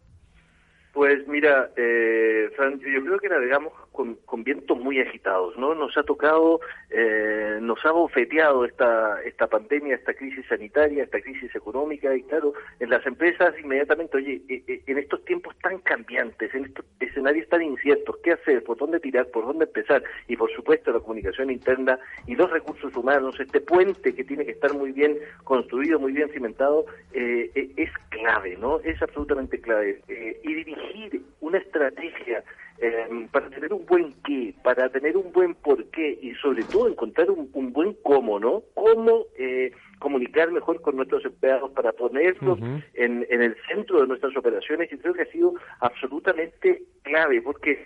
[0.92, 5.74] Pues mira, eh, yo creo que navegamos con, con, vientos muy agitados, ¿no?
[5.74, 11.55] Nos ha tocado, eh, nos ha bofeteado esta, esta pandemia, esta crisis sanitaria, esta crisis
[11.55, 16.55] económica, y claro, en las empresas inmediatamente, oye, e, e, en estos tiempos tan cambiantes,
[16.55, 18.62] en estos escenarios tan inciertos, ¿qué hacer?
[18.62, 19.26] ¿Por dónde tirar?
[19.29, 20.03] ¿Por dónde empezar?
[20.29, 24.53] Y por supuesto la comunicación interna y los recursos humanos, este puente que tiene que
[24.53, 28.81] estar muy bien construido, muy bien cimentado, eh, e, es clave, ¿no?
[28.81, 30.00] Es absolutamente clave.
[30.42, 32.44] y dirigir una estrategia
[32.81, 36.88] em, para tener un buen qué, para tener un buen por qué y sobre todo
[36.88, 38.62] encontrar un, buen cómo, ¿no?
[38.75, 42.59] Cómo eh, comunicar mejor con nuestros empleados para ponerlos
[42.95, 47.85] en, el centro de nuestras operaciones y creo que ha sido absolutamente clave porque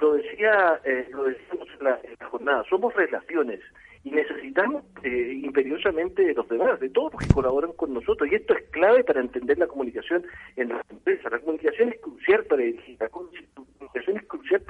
[0.00, 3.60] lo decía, eh, lo decíamos en la jornada, somos relaciones
[4.02, 8.30] y necesitamos eh, imperiosamente de los demás, de todos los que colaboran con nosotros.
[8.30, 10.24] Y esto es clave para entender la comunicación
[10.56, 11.30] en las empresas.
[11.30, 13.39] La comunicación es crucial para dirigir, la comunicación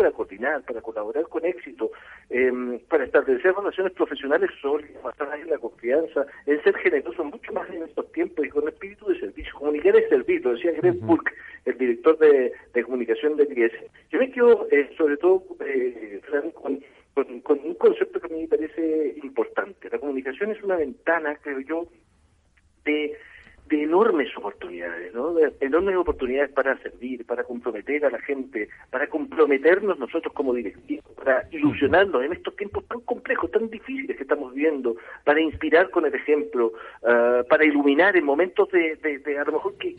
[0.01, 1.91] para coordinar, para colaborar con éxito,
[2.31, 7.69] em, para establecer relaciones profesionales sólidas, basadas en la confianza, en ser generoso mucho más
[7.69, 9.53] en estos tiempos y con espíritu de servicio.
[9.53, 11.35] Comunicar es servir, lo decía Greg Burke,
[11.67, 13.73] el director de, comunicación del IES.
[14.11, 16.23] Yo me quedo, eh, sobre todo, eh,
[16.55, 16.81] con
[17.13, 19.91] con, un concepto que a mí me parece importante.
[19.91, 21.87] La comunicación es una ventana, creo yo,
[22.85, 23.19] de,
[23.71, 25.33] de enormes oportunidades, ¿no?
[25.33, 31.05] De enormes oportunidades para servir, para comprometer a la gente, para comprometernos nosotros como directivos,
[31.15, 36.05] para ilusionarnos en estos tiempos tan complejos, tan difíciles que estamos viviendo, para inspirar con
[36.05, 36.73] el ejemplo,
[37.05, 39.95] ah, para iluminar en momentos de, de, a lo mejor que,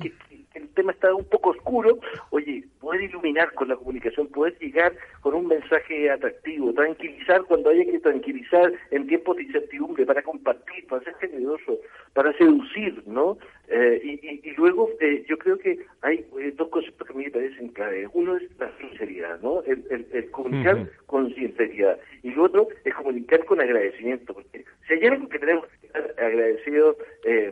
[0.54, 1.98] el tema está un poco oscuro,
[2.32, 7.86] oye, poder iluminar con la comunicación, poder llegar con un mensaje atractivo, tranquilizar cuando haya
[7.86, 11.78] que tranquilizar en tiempos de incertidumbre, para compartir, para ser generoso,
[12.14, 13.38] para seducir, ¿no?
[13.74, 17.24] Eh, y, y, luego eh, yo creo que hay eh, dos conceptos que a mí
[17.24, 18.06] me parecen clave.
[18.14, 19.64] Uno es la sinceridad, ¿no?
[19.64, 21.98] El, el, comunicar con sinceridad.
[22.22, 26.16] Y lo otro es comunicar con agradecimiento, porque si hay algo que tenemos que estar
[26.18, 26.98] agradecidos,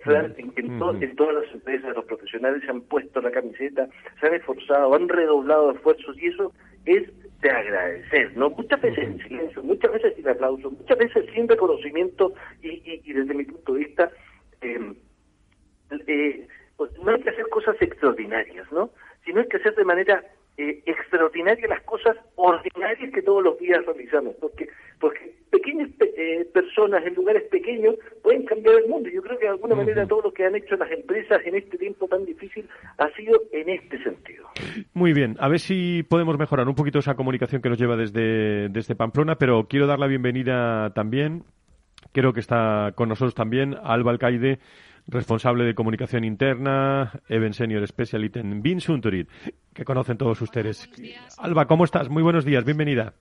[0.02, 3.88] Fran, en, en todas las empresas, los profesionales se han puesto la camiseta,
[4.20, 6.52] se han esforzado, han redoblado esfuerzos y eso
[6.86, 7.10] es
[7.42, 8.50] de agradecer, ¿no?
[8.50, 13.34] Muchas veces en silencio, muchas veces sin aplauso, muchas veces sin reconocimiento y, y, desde
[13.34, 14.12] mi punto de vista, eh,
[16.10, 18.90] eh, pues no hay que hacer cosas extraordinarias, ¿no?
[19.26, 20.24] Sino hay que hacer de manera
[20.58, 24.68] eh, extraordinaria las cosas ordinarias que todos los días realizamos, porque
[25.00, 29.10] porque pequeñas eh, personas en lugares pequeños pueden cambiar el mundo.
[29.10, 31.78] Yo creo que de alguna manera todo lo que han hecho las empresas en este
[31.78, 32.68] tiempo tan difícil
[32.98, 34.48] ha sido en este sentido.
[34.94, 38.68] Muy bien, a ver si podemos mejorar un poquito esa comunicación que nos lleva desde,
[38.70, 41.44] desde Pamplona, pero quiero dar la bienvenida también,
[42.12, 44.60] creo que está con nosotros también, Alba Alcaide,
[45.10, 49.30] responsable de comunicación interna, Even Senior Specialist en Vinsunturit,
[49.74, 50.90] que conocen todos ustedes.
[51.38, 52.10] Alba, ¿cómo estás?
[52.10, 53.14] Muy buenos días, bienvenida.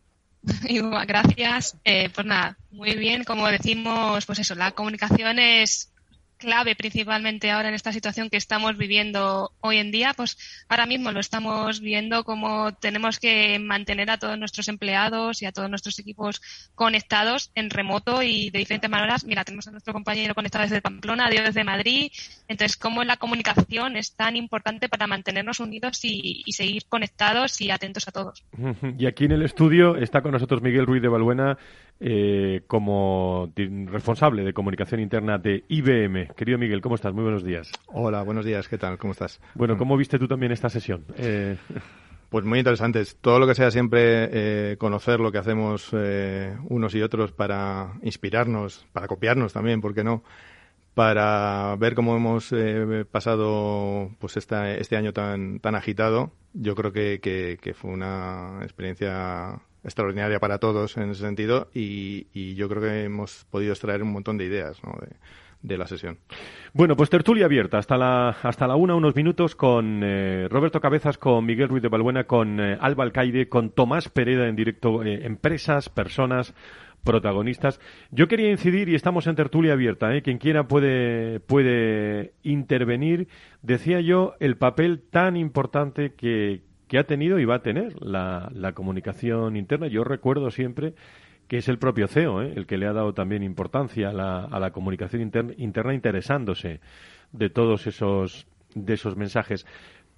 [1.07, 1.77] Gracias.
[1.85, 3.25] Eh, pues nada, muy bien.
[3.25, 5.93] Como decimos, pues eso, la comunicación es
[6.39, 11.13] clave principalmente ahora en esta situación que estamos viviendo hoy en día, pues ahora mismo
[11.13, 15.99] lo estamos viendo como tenemos que mantener a todos nuestros empleados y a todos nuestros
[15.99, 16.41] equipos
[16.75, 19.25] conectados en remoto y de diferentes maneras.
[19.25, 22.11] Mira, tenemos a nuestro compañero conectado desde Pamplona, Dios desde Madrid.
[22.47, 28.09] Entonces, cómo la comunicación es tan importante para mantenernos unidos y, seguir conectados y atentos
[28.09, 28.45] a todos.
[28.99, 31.59] Y aquí en el estudio está con nosotros Miguel Ruiz de Balbuena,
[32.01, 36.29] eh, como responsable de comunicación interna de IBM.
[36.37, 37.13] Querido Miguel, ¿cómo estás?
[37.13, 37.73] Muy buenos días.
[37.87, 38.99] Hola, buenos días, ¿qué tal?
[38.99, 39.41] ¿Cómo estás?
[39.55, 41.05] Bueno, ¿cómo viste tú también esta sesión?
[41.17, 41.57] Eh...
[42.29, 43.17] Pues muy interesantes.
[43.23, 47.95] Todo lo que sea siempre eh, conocer lo que hacemos eh, unos y otros para
[48.03, 50.23] inspirarnos, para copiarnos también, ¿por qué no?
[50.93, 52.55] Para ver cómo hemos
[53.11, 56.33] pasado pues esta, este año tan, tan agitado.
[56.53, 62.69] Yo creo que, que fue una experiencia extraordinaria para todos en ese sentido y, yo
[62.69, 64.81] creo que hemos podido extraer un montón de ideas
[65.63, 66.19] de, la sesión.
[66.73, 71.19] Bueno, pues tertulia abierta hasta la, hasta la una, unos minutos con eh, Roberto Cabezas,
[71.19, 75.27] con Miguel Ruiz de Balbuena, con eh, Alba Alcaide, con Tomás Pereda en directo, eh,
[75.27, 76.55] empresas, personas,
[77.05, 77.81] protagonistas.
[78.11, 83.29] Yo quería incidir, y estamos en tertulia abierta, quien quiera puede, puede intervenir,
[83.63, 88.73] decía yo, el papel tan importante que, que ha tenido y va a tener la,
[88.75, 89.87] comunicación interna.
[89.87, 90.95] Yo recuerdo siempre
[91.47, 92.53] que es el propio CEO ¿eh?
[92.57, 96.81] el que le ha dado también importancia a la, comunicación interna, interesándose
[97.33, 99.67] de todos esos, de esos mensajes.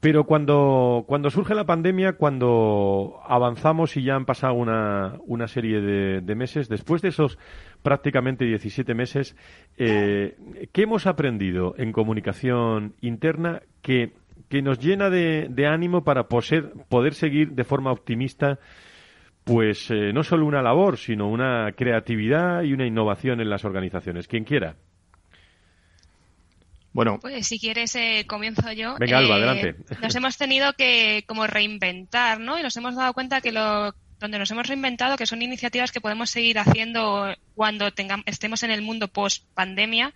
[0.00, 5.82] Pero cuando, cuando surge la pandemia, cuando avanzamos y ya han pasado una, una serie
[5.82, 7.38] de, de meses, después de esos
[7.82, 9.36] prácticamente 17 meses,
[9.76, 10.36] eh,
[10.72, 14.12] ¿qué hemos aprendido en comunicación interna que
[14.50, 18.58] que nos llena de, ánimo para poder, poder seguir de forma optimista
[19.44, 24.28] pues eh, no solo una labor, sino una creatividad y una innovación en las organizaciones.
[24.28, 24.76] Quien quiera.
[26.92, 27.18] Bueno.
[27.20, 28.96] Pues si quieres, eh, comienzo yo.
[28.98, 29.76] Venga, Alba, eh, adelante.
[30.02, 32.58] Nos hemos tenido que como reinventar, ¿no?
[32.58, 36.00] Y nos hemos dado cuenta que lo donde nos hemos reinventado, que son iniciativas que
[36.00, 40.12] podemos seguir haciendo cuando tengamos, estemos en el mundo post pandemia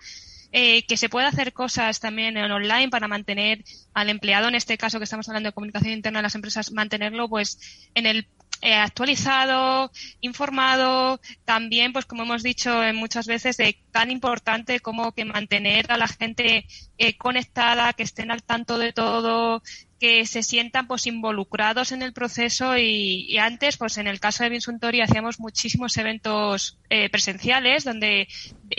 [0.56, 4.78] eh, que se puede hacer cosas también en online para mantener al empleado, en este
[4.78, 8.28] caso que estamos hablando de comunicación interna de las empresas, mantenerlo pues en el
[8.60, 9.90] eh, actualizado,
[10.20, 15.98] informado, también, pues como hemos dicho muchas veces, de tan importante como que mantener a
[15.98, 16.66] la gente
[16.98, 19.61] eh, conectada, que estén al tanto de todo,
[20.05, 24.50] que se sientan pues involucrados en el proceso y, antes pues en el caso de
[24.50, 28.28] Vinsuntori hacíamos muchísimos eventos eh, presenciales donde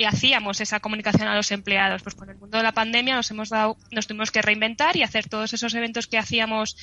[0.08, 3.50] hacíamos esa comunicación a los empleados pues con el mundo de la pandemia nos hemos
[3.50, 6.78] dado nos tuvimos que reinventar y hacer todos esos eventos que hacíamos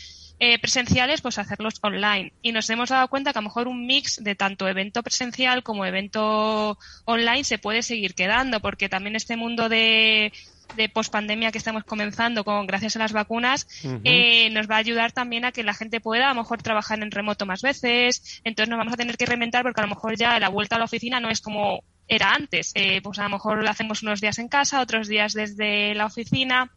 [0.45, 2.33] eh, presenciales, pues hacerlos online.
[2.43, 5.63] Y nos hemos dado cuenta que a lo mejor un mix de tanto evento presencial
[5.63, 10.33] como evento online se puede seguir quedando, porque también este mundo de
[10.77, 13.67] de pospandemia que estamos comenzando con gracias a las vacunas
[14.05, 17.03] eh, nos va a ayudar también a que la gente pueda a lo mejor trabajar
[17.03, 18.41] en remoto más veces.
[18.45, 20.79] Entonces nos vamos a tener que reinventar porque a lo mejor ya la vuelta a
[20.79, 22.73] la oficina no es como era antes.
[22.75, 26.07] Eh, pues a lo mejor lo hacemos unos días en casa otros días desde la
[26.07, 26.71] oficina.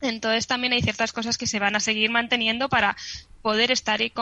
[0.00, 2.96] Entonces también hay ciertas cosas que se van a seguir manteniendo para
[3.40, 4.12] poder estar eh,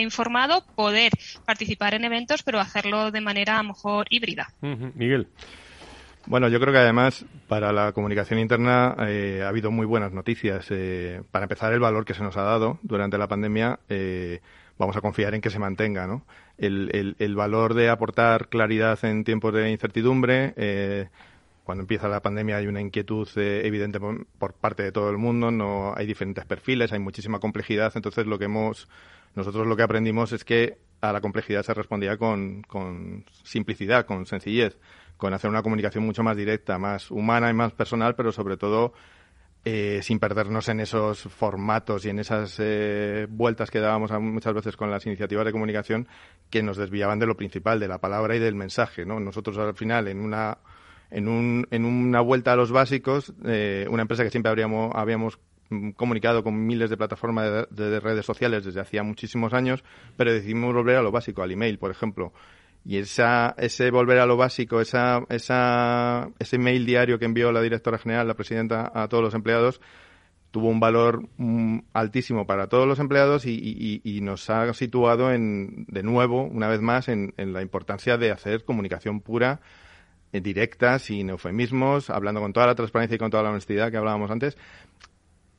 [0.00, 1.12] informado, poder
[1.44, 4.52] participar en eventos, pero hacerlo de manera a lo mejor híbrida.
[4.60, 5.28] Miguel.
[6.26, 10.66] Bueno, yo creo que además para la comunicación interna eh, ha habido muy buenas noticias.
[10.70, 13.80] Eh, para empezar, el valor que se nos ha dado durante la pandemia,
[14.78, 16.24] vamos a confiar en que se mantenga, ¿no?
[16.58, 20.54] El, el, valor de aportar claridad en tiempos de incertidumbre,
[21.64, 25.50] cuando empieza la pandemia hay una inquietud eh, evidente por, parte de todo el mundo,
[25.50, 28.88] no hay diferentes perfiles, hay muchísima complejidad, entonces lo que hemos
[29.34, 34.26] nosotros lo que aprendimos es que a la complejidad se respondía con, con simplicidad, con
[34.26, 34.76] sencillez,
[35.22, 38.92] con hacer una comunicación mucho más directa, más humana y más personal, pero sobre todo
[39.64, 44.76] eh, sin perdernos en esos formatos y en esas eh, vueltas que dábamos muchas veces
[44.76, 46.08] con las iniciativas de comunicación
[46.50, 49.06] que nos desviaban de lo principal, de la palabra y del mensaje.
[49.06, 49.20] ¿no?
[49.20, 50.58] Nosotros al final, en una
[51.12, 55.38] en, un, en una vuelta a los básicos, eh, una empresa que siempre habríamos, habíamos
[55.94, 59.84] comunicado con miles de plataformas de, redes sociales desde hacía muchísimos años,
[60.16, 62.32] pero decidimos volver a lo básico, al email, por ejemplo.
[62.84, 67.62] Y esa, ese volver a lo básico, esa, esa, ese email diario que envió la
[67.62, 69.80] directora general, la presidenta, a todos los empleados,
[70.50, 75.86] tuvo un valor mm, altísimo para todos los empleados y, y, nos ha situado en,
[75.88, 79.60] de nuevo, una vez más, en, en la importancia de hacer comunicación pura
[80.32, 83.96] eh, directa, sin eufemismos, hablando con toda la transparencia y con toda la honestidad que
[83.96, 84.56] hablábamos antes,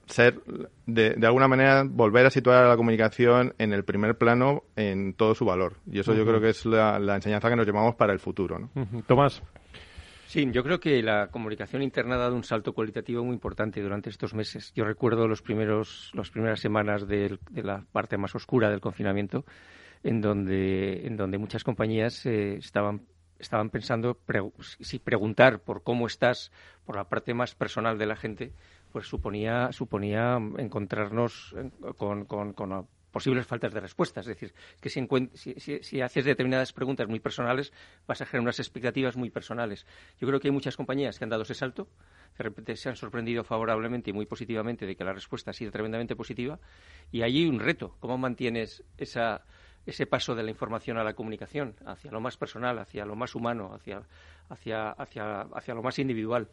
[0.07, 0.39] ser,
[0.85, 5.13] de, de, alguna manera, volver a situar a la comunicación en el primer plano en
[5.13, 5.77] todo su valor.
[5.91, 8.59] Y eso yo creo que es la, enseñanza que nos llevamos para el futuro.
[8.59, 8.69] ¿no?
[9.07, 9.41] Tomás.
[10.27, 14.09] Sí, yo creo que la comunicación interna ha dado un salto cualitativo muy importante durante
[14.09, 14.73] estos meses.
[14.73, 19.45] Yo recuerdo los primeros, las primeras semanas de, la parte más oscura del confinamiento,
[20.03, 23.01] en donde, en donde muchas compañías eh, estaban
[23.39, 24.17] estaban pensando
[24.79, 26.51] si preguntar por cómo estás,
[26.85, 28.53] por la parte más personal de la gente,
[28.93, 31.55] pues suponía, suponía encontrarnos
[31.97, 32.53] con, con,
[33.11, 34.21] posibles faltas de respuesta.
[34.21, 35.05] Es decir, que si,
[35.81, 37.73] si, haces determinadas preguntas muy personales,
[38.07, 39.85] vas a generar unas expectativas muy personales.
[40.19, 41.89] Yo creo que hay muchas compañías que han dado ese salto,
[42.37, 45.71] de repente se han sorprendido favorablemente y muy positivamente de que la respuesta ha sido
[45.71, 46.59] tremendamente positiva,
[47.11, 47.97] y allí hay un reto.
[47.99, 49.43] ¿Cómo mantienes esa
[49.85, 53.35] ese paso de la información a la comunicación, hacia lo más personal, hacia lo más
[53.35, 54.03] humano, hacia,
[54.47, 56.47] hacia, hacia, hacia lo más individual.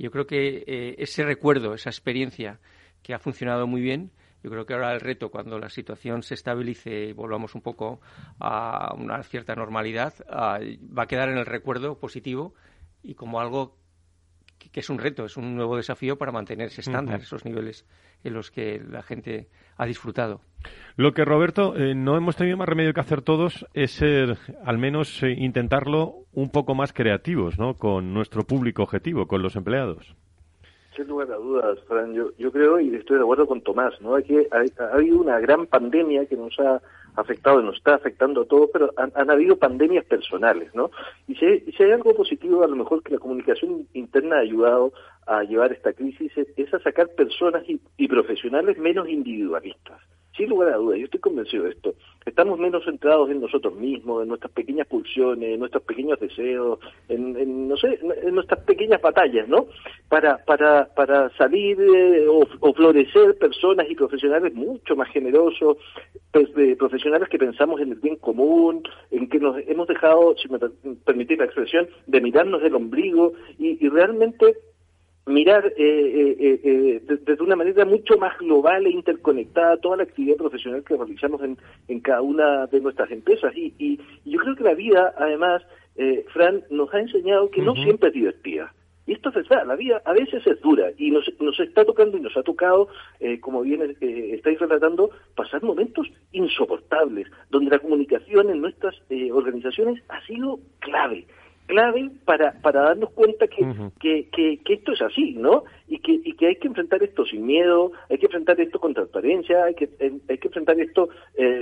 [0.00, 2.58] Yo creo que eh, ese recuerdo, esa experiencia
[3.02, 6.32] que ha funcionado muy bien, yo creo que ahora el reto, cuando la situación se
[6.32, 8.00] estabilice y volvamos un poco
[8.38, 12.54] a una cierta normalidad, va a quedar en el recuerdo positivo
[13.02, 13.76] y como algo
[14.72, 17.86] que, es un reto, es un nuevo desafío para mantener ese estándar, esos niveles
[18.24, 20.40] en los que la gente ha disfrutado.
[20.96, 24.78] Lo que, Roberto, eh, no hemos tenido más remedio que hacer todos es ser, al
[24.78, 27.74] menos eh, intentarlo un poco más creativos, ¿no?
[27.74, 30.14] Con nuestro público objetivo, con los empleados.
[30.94, 34.16] Sin lugar a dudas, Fran, yo, yo creo y estoy de acuerdo con Tomás, ¿no?
[34.16, 36.82] Hay que, ha habido una gran pandemia que nos ha
[37.20, 40.90] afectado y nos está afectando a todos, pero han, habido pandemias personales, ¿no?
[41.28, 44.92] Y si, si hay algo positivo, a lo mejor que la comunicación interna ha ayudado
[45.26, 50.00] a llevar esta crisis, es, a sacar personas y profesionales menos individualistas
[50.40, 51.94] sin lugar a dudas, yo estoy convencido de esto.
[52.24, 57.68] Estamos menos centrados en nosotros mismos, en nuestras pequeñas pulsiones, en nuestros pequeños deseos, en,
[57.68, 59.66] no sé, en nuestras pequeñas batallas, ¿no?
[60.08, 65.76] Para, para, para salir eh, o, florecer personas y profesionales mucho más generosos,
[66.32, 66.48] pues,
[66.78, 70.58] profesionales que pensamos en el bien común, en que nos hemos dejado, si me
[71.04, 74.56] permitís la expresión, de mirarnos del ombligo y realmente
[75.26, 80.36] mirar eh, eh, eh, desde una manera mucho más global e interconectada toda la actividad
[80.36, 81.58] profesional que realizamos en,
[81.88, 83.52] en cada una de nuestras empresas.
[83.56, 85.62] Y, y, yo creo que la vida, además,
[86.32, 88.72] Fran, nos ha enseñado que no siempre es divertida.
[89.10, 92.16] Y esto es verdad, la vida a veces es dura y nos, nos está tocando
[92.16, 92.86] y nos ha tocado,
[93.18, 99.32] eh, como bien eh, estáis relatando, pasar momentos insoportables, donde la comunicación en nuestras eh,
[99.32, 101.26] organizaciones ha sido clave
[101.70, 103.64] clave para, para darnos cuenta que,
[104.00, 104.28] que,
[104.64, 105.64] que, esto es así, ¿no?
[105.88, 108.94] Y que, y que hay que enfrentar esto sin miedo, hay que enfrentar esto con
[108.94, 109.88] transparencia, hay que,
[110.28, 111.08] hay que enfrentar esto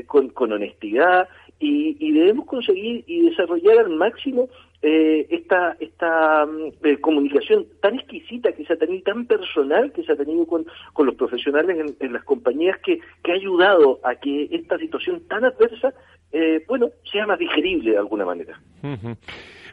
[0.07, 1.29] con, con honestidad
[1.59, 4.49] y, y debemos conseguir y desarrollar al máximo
[4.81, 10.05] eh, esta, esta mm, eh, comunicación tan exquisita que se ha tenido, tan personal que
[10.05, 14.15] se ha tenido con, con los profesionales en, las compañías que, que ha ayudado a
[14.15, 15.93] que esta situación tan adversa,
[16.31, 18.61] eh, bueno, sea más digerible de alguna manera.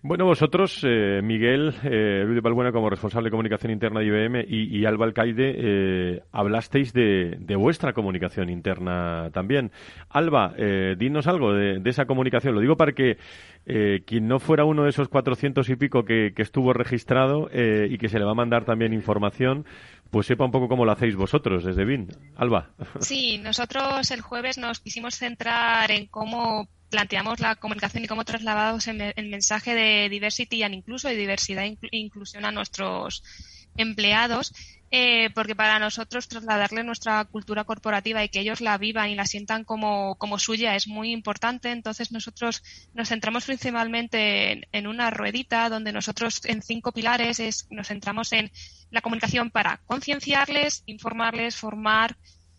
[0.08, 4.46] Bueno, vosotros, eh, Miguel, eh, Luis de Balbuena como responsable de comunicación interna de IBM
[4.48, 9.72] y, Alba Alcaide, eh, hablasteis de, vuestra comunicación interna también.
[10.10, 12.54] Alba, eh, dinos algo de, esa comunicación.
[12.54, 13.18] Lo digo para que
[13.66, 17.98] eh, quien no fuera uno de esos cuatrocientos y pico que, que estuvo registrado y
[17.98, 19.66] que se le va a mandar también información,
[20.12, 22.10] pues sepa un poco cómo lo hacéis vosotros desde BIN.
[22.36, 22.70] Alba.
[23.00, 28.88] Sí, nosotros el jueves nos quisimos centrar en cómo planteamos la comunicación y cómo trasladamos
[28.88, 33.24] el, mensaje de diversity and incluso de diversidad e inclusión a nuestros
[33.78, 34.54] empleados,
[34.92, 39.26] eh, porque para nosotros trasladarle nuestra cultura corporativa y que ellos la vivan y la
[39.26, 41.72] sientan como, como suya es muy importante.
[41.72, 42.64] Entonces nosotros
[42.94, 48.52] nos centramos principalmente en, una ruedita donde nosotros en cinco pilares es, nos centramos en
[48.92, 52.16] la comunicación para concienciarles, informarles, formar,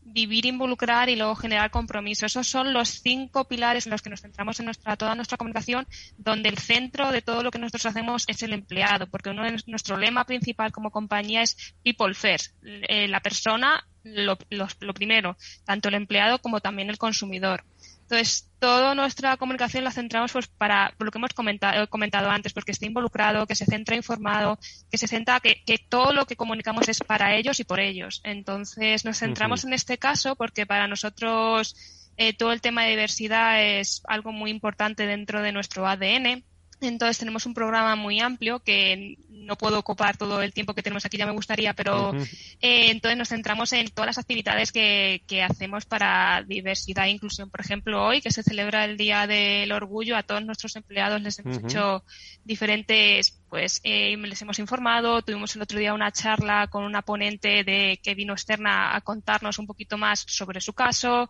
[0.07, 2.27] vivir, involucrar y luego generar compromiso.
[2.27, 5.87] Esos son los cinco pilares en los que nos centramos en nuestra, toda nuestra comunicación,
[6.17, 9.63] donde el centro de todo lo que nosotros hacemos es el empleado, porque uno de
[9.67, 12.55] nuestro lema principal como compañía es People First.
[12.63, 17.65] Eh, la persona, lo, lo primero, tanto el empleado como también el consumidor.
[18.09, 22.71] Entonces, toda nuestra comunicación la centramos pues para lo que hemos comentado, comentado antes, porque
[22.71, 26.89] esté involucrado, que se centra informado, que se centra que, que, todo lo que comunicamos
[26.89, 28.21] es para ellos y por ellos.
[28.23, 31.75] Entonces, nos centramos en este caso porque para nosotros
[32.17, 36.45] eh, todo el tema de diversidad es algo muy importante dentro de nuestro ADN
[36.81, 41.07] entonces tenemos un programa muy amplio que no puedo ocupar todo el tiempo que tenemos
[41.07, 42.13] aquí, ya me gustaría, pero
[42.61, 47.51] eh, entonces nos centramos en todas las actividades que, que, hacemos para diversidad e inclusión.
[47.51, 51.39] Por ejemplo, hoy que se celebra el Día del Orgullo, a todos nuestros empleados les
[51.39, 52.05] hemos hecho
[52.45, 55.23] diferentes, pues eh, les hemos informado.
[55.23, 59.59] Tuvimos el otro día una charla con una ponente de que vino externa a contarnos
[59.59, 61.29] un poquito más sobre su caso.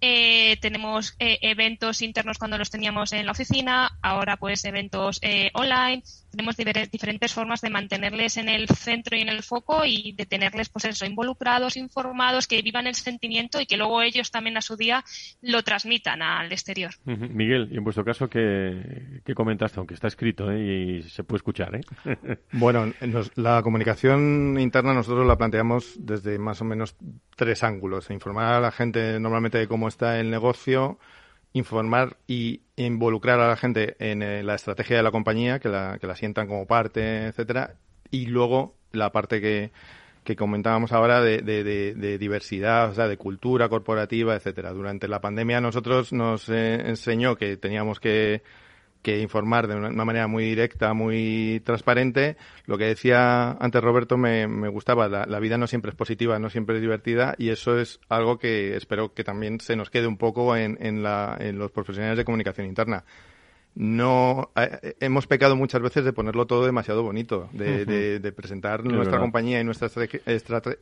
[0.00, 5.50] Eh, tenemos eh, eventos internos cuando los teníamos en la oficina, ahora pues eventos eh,
[5.54, 6.02] online.
[6.36, 6.56] Tenemos
[6.92, 10.84] diferentes formas de mantenerles en el centro y en el foco y de tenerles pues
[10.84, 15.02] eso, involucrados, informados, que vivan el sentimiento y que luego ellos también a su día
[15.40, 16.90] lo transmitan al exterior.
[17.06, 19.78] Miguel, y en vuestro caso, ¿qué, comentaste?
[19.78, 21.80] Aunque está escrito y se puede escuchar.
[22.52, 22.92] bueno,
[23.36, 26.96] la comunicación interna nosotros la planteamos desde más o menos
[27.34, 28.10] tres ángulos.
[28.10, 30.98] Informar a la gente normalmente de cómo está el negocio,
[31.52, 35.98] informar y involucrar a la gente en eh, la estrategia de la compañía, que la,
[35.98, 37.76] que la sientan como parte, etcétera,
[38.10, 39.70] y luego la parte que,
[40.26, 44.72] que comentábamos ahora de, de, diversidad, o sea, de cultura corporativa, etcétera.
[44.72, 48.42] Durante la pandemia nosotros nos eh, enseñó que teníamos que
[49.06, 52.36] que informar de una, manera muy directa, muy transparente.
[52.64, 56.74] Lo que decía antes Roberto me, gustaba, la, vida no siempre es positiva, no siempre
[56.74, 60.56] es divertida y eso es algo que espero que también se nos quede un poco
[60.56, 63.04] en, en, la, en los profesionales de comunicación interna.
[63.76, 67.84] No eh, hemos pecado muchas veces de ponerlo todo demasiado bonito, de,
[68.18, 69.88] de, presentar nuestra compañía y nuestra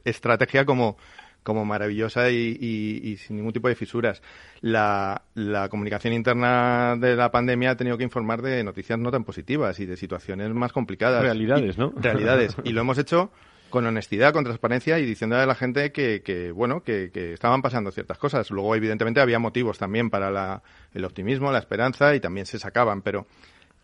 [0.04, 0.96] estrategia como
[1.44, 4.20] como maravillosa y, sin ningún tipo de fisuras.
[4.62, 5.22] La,
[5.70, 9.86] comunicación interna de la pandemia ha tenido que informar de noticias no tan positivas y
[9.86, 11.22] de situaciones más complicadas.
[11.22, 11.92] Realidades, ¿no?
[11.96, 12.56] Realidades.
[12.64, 13.30] y lo hemos hecho
[13.68, 18.18] con honestidad, con transparencia y diciendo a la gente que, bueno, que, estaban pasando ciertas
[18.18, 18.50] cosas.
[18.50, 20.62] Luego, evidentemente, había motivos también para
[20.94, 23.26] el optimismo, la esperanza y también se sacaban, pero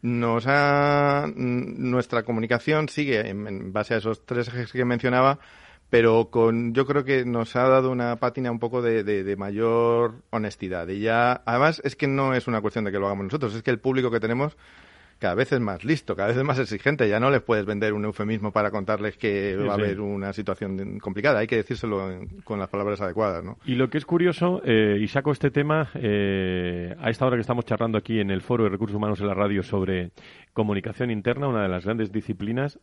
[0.02, 0.46] nos
[1.34, 5.40] nuestra comunicación sigue en base a esos tres ejes que mencionaba
[5.90, 10.22] pero con yo creo que nos ha dado una pátina un poco de, de, mayor
[10.30, 10.88] honestidad.
[10.88, 13.62] Y ya, además, es que no es una cuestión de que lo hagamos nosotros, es
[13.62, 14.56] que el público que tenemos
[15.18, 17.06] cada vez es más listo, cada vez es más exigente.
[17.06, 20.98] Ya no les puedes vender un eufemismo para contarles que va a haber una situación
[20.98, 21.40] complicada.
[21.40, 23.58] Hay que decírselo con las palabras adecuadas, ¿no?
[23.66, 27.42] Y lo que es curioso, eh, y saco este tema eh, a esta hora que
[27.42, 30.12] estamos charlando aquí en el Foro de Recursos Humanos en la radio sobre
[30.54, 32.78] comunicación interna, una de las grandes disciplinas.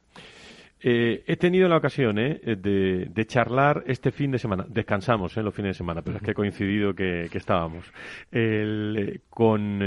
[0.82, 4.66] Eh, he tenido la ocasión eh, de, charlar este fin de semana.
[4.68, 7.92] Descansamos en eh, los fines de semana, pero es que he coincidido que, estábamos.
[8.32, 9.80] Eh, con,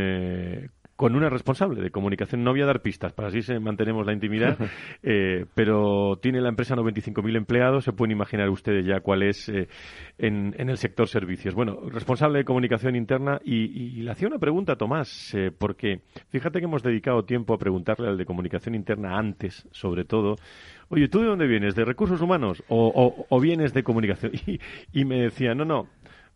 [1.01, 2.45] con una responsable de comunicación.
[2.45, 4.59] No voy a dar pistas, para así se mantenemos la intimidad,
[5.03, 9.67] eh, pero tiene la empresa 95.000 empleados, se pueden imaginar ustedes ya cuál es eh,
[10.19, 11.55] en, el sector servicios.
[11.55, 16.59] Bueno, responsable de comunicación interna y, le hacía una pregunta a Tomás, eh, porque fíjate
[16.59, 20.37] que hemos dedicado tiempo a preguntarle al de comunicación interna antes, sobre todo,
[20.91, 21.75] oye, ¿tú de dónde vienes?
[21.75, 24.33] ¿De recursos humanos o, vienes de comunicación?
[24.47, 24.61] Y,
[24.93, 25.89] y me decía, no, no,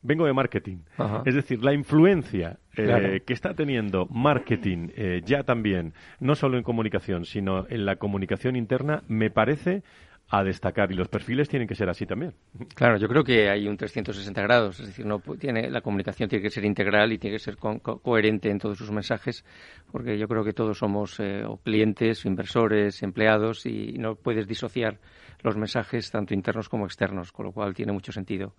[0.05, 0.78] vengo de marketing.
[1.24, 6.62] Es decir, la influencia eh, que está teniendo marketing eh, ya también, no solo en
[6.62, 9.82] comunicación, sino en la comunicación interna, me parece
[10.28, 10.92] a destacar.
[10.92, 12.34] Y los perfiles tienen que ser así también.
[12.74, 16.42] Claro, yo creo que hay un 360 grados, es decir, no tiene la comunicación tiene
[16.42, 19.44] que ser integral y tiene que ser coherente en todos sus mensajes,
[19.90, 24.98] porque yo creo que todos somos eh, clientes, inversores, empleados y no puedes disociar
[25.42, 28.55] los mensajes tanto internos como externos, con lo cual tiene mucho sentido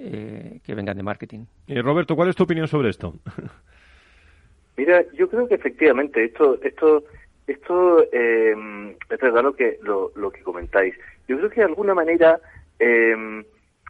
[0.00, 1.44] eh, que vengan de marketing.
[1.66, 3.14] Eh, Roberto, ¿cuál es tu opinión sobre esto?
[4.76, 7.02] Mira, yo creo que efectivamente esto, esto,
[7.46, 8.54] esto eh,
[9.10, 10.94] es verdad lo que lo, lo, que comentáis.
[11.26, 12.40] Yo creo que de alguna manera,
[12.78, 13.44] em,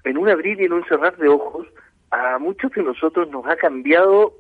[0.05, 1.67] en un abrir y en un cerrar de ojos,
[2.11, 4.33] a muchos de nosotros nos ha cambiado,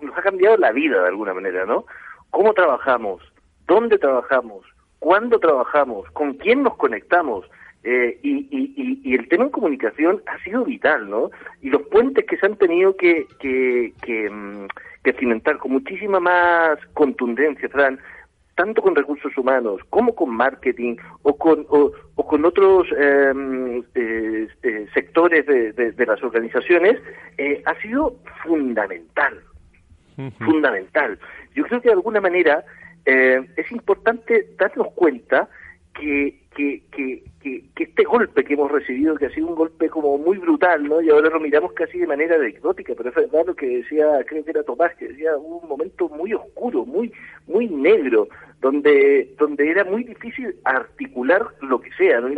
[0.00, 1.86] nos ha cambiado la vida de alguna manera, ¿no?
[2.30, 3.22] Cómo trabajamos,
[3.66, 4.66] dónde trabajamos,
[4.98, 7.46] cuándo trabajamos, con quién nos conectamos.
[7.88, 11.30] Eh, y, el tema en comunicación ha sido vital, ¿no?
[11.62, 14.66] Y los puentes que se han tenido que, que, mm,
[15.20, 18.00] cimentar con muchísima más contundencia, Fran,
[18.56, 24.86] tanto con recursos humanos como con marketing o con, o, con otros em, eh, eh,
[24.92, 27.00] sectores de, las organizaciones,
[27.66, 29.40] ha sido fundamental.
[30.40, 31.20] Fundamental.
[31.54, 32.64] Yo creo que de alguna manera
[33.04, 35.48] es importante darnos cuenta
[35.94, 40.16] que, que, que, que, este golpe que hemos recibido, que ha sido un golpe como
[40.16, 41.02] muy brutal, ¿no?
[41.02, 44.42] Y ahora lo miramos casi de manera anecdótica, pero es verdad lo que decía, creo
[44.42, 47.12] que era Tomás, que decía un momento muy oscuro, muy,
[47.46, 48.28] muy negro,
[48.60, 52.28] donde, donde era muy difícil articular lo que sea, ¿no?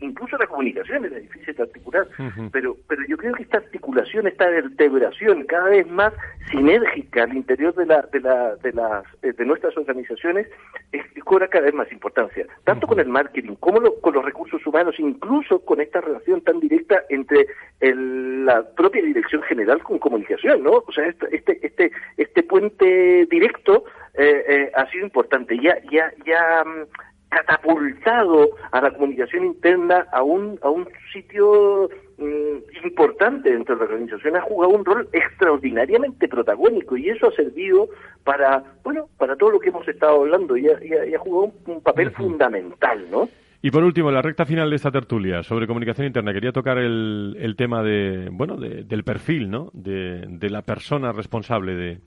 [0.00, 2.06] incluso la comunicación era difícil de articular,
[2.52, 6.12] pero, pero yo creo que esta articulación, esta vertebración cada vez más
[6.50, 10.46] sinérgica al interior de, la, de, la, de, las, eh, de nuestras organizaciones
[10.92, 14.94] es, cobra cada vez más importancia, tanto con el marketing como con los recursos humanos,
[14.98, 17.46] incluso con esta relación tan directa entre
[17.80, 20.84] la propia dirección general con comunicación, ¿no?
[20.86, 23.84] O sea, este, este, este, este puente directo
[24.18, 25.58] eh, eh, ha sido importante.
[25.58, 26.82] Ya, ya, ya mm,
[27.30, 31.88] catapultado a la comunicación interna a un, a un sitio
[32.18, 37.32] mm, importante dentro de la organización, ha jugado un rol extraordinariamente protagónico y eso ha
[37.32, 37.88] servido
[38.24, 43.10] para, bueno, para todo lo que hemos estado hablando y ha, jugado un, papel fundamental,
[43.10, 43.30] ¿no?
[43.64, 47.34] Y por último, la recta final de esta tertulia sobre comunicación interna, quería tocar el,
[47.40, 49.70] el tema de, bueno, del perfil, ¿no?
[49.72, 52.00] De, de la persona responsable de,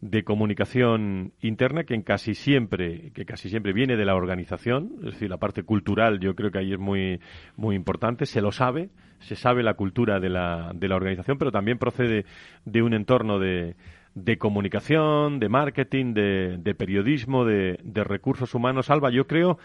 [0.00, 4.92] de comunicación interna que en casi siempre que casi siempre viene de la organización.
[5.00, 7.20] Es decir la parte cultural yo creo que ahí es muy
[7.56, 8.24] muy importante.
[8.24, 8.88] Se lo sabe
[9.18, 12.24] se sabe la cultura de la, de la organización pero también procede
[12.64, 13.76] de un entorno de,
[14.14, 18.88] de comunicación de marketing de, de periodismo de, de recursos humanos.
[18.90, 19.58] Alba yo creo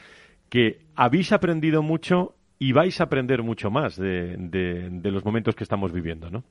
[0.51, 4.35] que habéis aprendido mucho y vais a aprender mucho más de,
[5.01, 6.43] los momentos que estamos viviendo no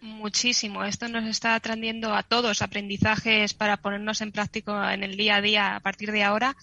[0.00, 0.84] muchísimo.
[0.84, 5.40] Esto nos está trayendo a todos aprendizajes para ponernos en práctica en el día a
[5.40, 6.56] día a partir de ahora.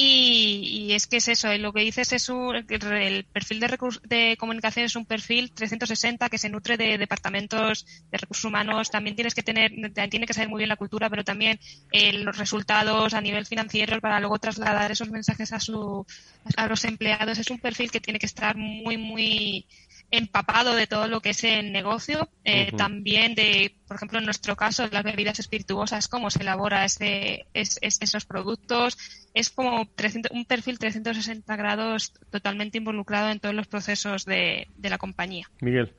[0.00, 4.84] Y, es que es eso, lo que dices es un, el perfil de, de comunicación
[4.84, 8.92] es un perfil 360 que se nutre de departamentos de recursos humanos.
[8.92, 9.72] También tienes que tener,
[10.08, 11.58] tiene que saber muy bien la cultura, pero también
[11.90, 16.06] eh, los resultados a nivel financiero para luego trasladar esos mensajes a, su,
[16.54, 17.36] a los empleados.
[17.38, 19.66] Es un perfil que tiene que estar muy, muy
[20.10, 24.56] empapado de todo lo que es el negocio, eh, también de, por ejemplo, en nuestro
[24.56, 28.96] caso, las bebidas espirituosas, cómo se elabora ese, esos productos.
[29.34, 29.86] Es como
[30.30, 35.46] un perfil 360 grados totalmente involucrado en todos los procesos de, la compañía.
[35.60, 35.92] Miguel.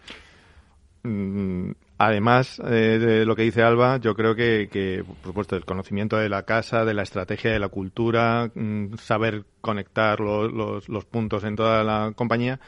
[1.03, 6.17] Mm, además eh, de lo que dice Alba, yo creo que, por supuesto, el conocimiento
[6.17, 11.43] de la casa, de la estrategia, de la cultura, mm, saber conectar los, los puntos
[11.43, 12.59] en toda la compañía,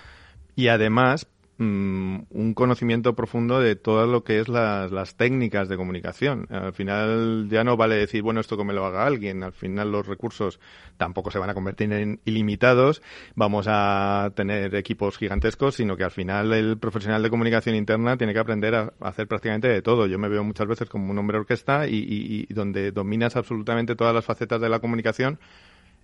[0.55, 1.27] y además
[1.57, 6.47] mm, un conocimiento profundo de todo lo que es las, las, técnicas de comunicación.
[6.49, 9.43] Al final ya no vale decir, bueno, esto que me lo haga alguien.
[9.43, 10.59] Al final los recursos
[10.97, 13.01] tampoco se van a convertir en ilimitados.
[13.35, 18.33] Vamos a tener equipos gigantescos, sino que al final el profesional de comunicación interna tiene
[18.33, 20.07] que aprender a, hacer prácticamente de todo.
[20.07, 24.13] Yo me veo muchas veces como un hombre orquesta y, y donde dominas absolutamente todas
[24.13, 25.39] las facetas de la comunicación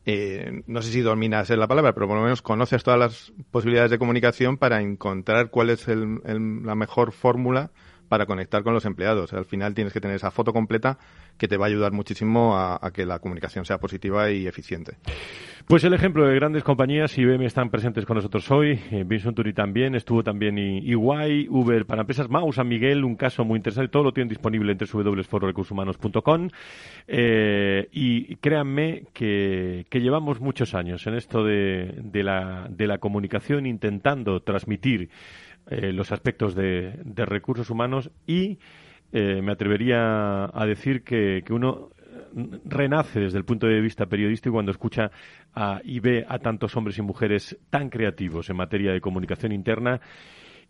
[0.09, 3.91] eh, no sé si dominas la palabra, pero por lo menos conoces todas las posibilidades
[3.91, 7.71] de comunicación para encontrar cuál es la mejor fórmula
[8.07, 9.33] para conectar con los empleados.
[9.33, 10.97] Al final tienes que tener esa foto completa
[11.37, 14.97] que te va a ayudar muchísimo a, que la comunicación sea positiva y eficiente.
[15.67, 19.51] Pues el ejemplo de grandes compañías, IBM están presentes con nosotros hoy, eh, Vincent Turi
[19.53, 24.03] también, estuvo también EY, Uber para empresas, Mau, San Miguel, un caso muy interesante, todo
[24.03, 26.49] lo tienen disponible en www.fororecursoshumanos.com
[27.07, 35.09] eh, y créanme que, llevamos muchos años en esto de, de la comunicación intentando transmitir
[35.69, 38.59] eh, los aspectos de, recursos humanos y
[39.11, 41.89] eh, me atrevería a decir que, uno
[42.65, 45.11] renace desde el punto de vista periodístico cuando escucha
[45.83, 50.01] y ve a tantos hombres y mujeres tan creativos en materia de comunicación interna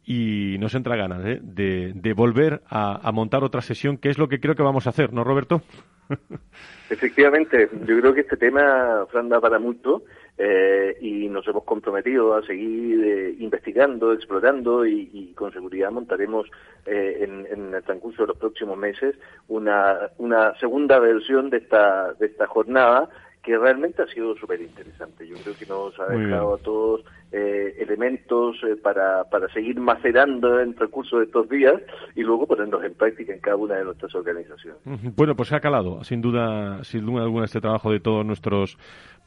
[0.07, 1.39] y nos entra ganas ¿eh?
[1.43, 4.91] de, volver a, a, montar otra sesión, que es lo que creo que vamos a
[4.91, 5.61] hacer, ¿no, Roberto?
[6.89, 10.03] Efectivamente, yo creo que este tema, Fran, da para mucho
[10.37, 16.47] eh, y nos hemos comprometido a seguir eh, investigando, explorando y, con seguridad montaremos
[16.85, 19.15] eh, en, el transcurso de los próximos meses
[19.47, 23.09] una, una segunda versión de esta, de esta jornada
[23.47, 25.25] que realmente ha sido súper interesante.
[25.25, 30.59] Yo creo que nos ha dejado a todos eh, elementos eh, para, para seguir macerando
[30.59, 31.75] en el transcurso de estos días
[32.13, 34.81] y luego ponerlos en práctica en cada una de nuestras organizaciones.
[35.15, 38.77] Bueno, pues se ha calado, sin duda, sin duda alguna, este trabajo de todos nuestros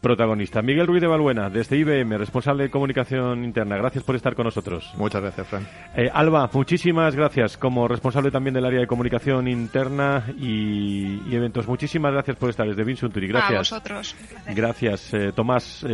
[0.00, 0.64] protagonistas.
[0.64, 3.76] Miguel Ruiz de Balbuena, desde IBM, responsable de comunicación interna.
[3.76, 4.92] Gracias por estar con nosotros.
[4.96, 5.66] Muchas gracias, Fran.
[5.96, 11.66] Eh, Alba, muchísimas gracias como responsable también del área de comunicación interna y, eventos.
[11.68, 13.28] Muchísimas gracias por estar desde Vinsunturi.
[13.28, 13.72] Gracias.
[13.72, 14.16] A vosotros.
[14.54, 15.84] Gracias, Tomás.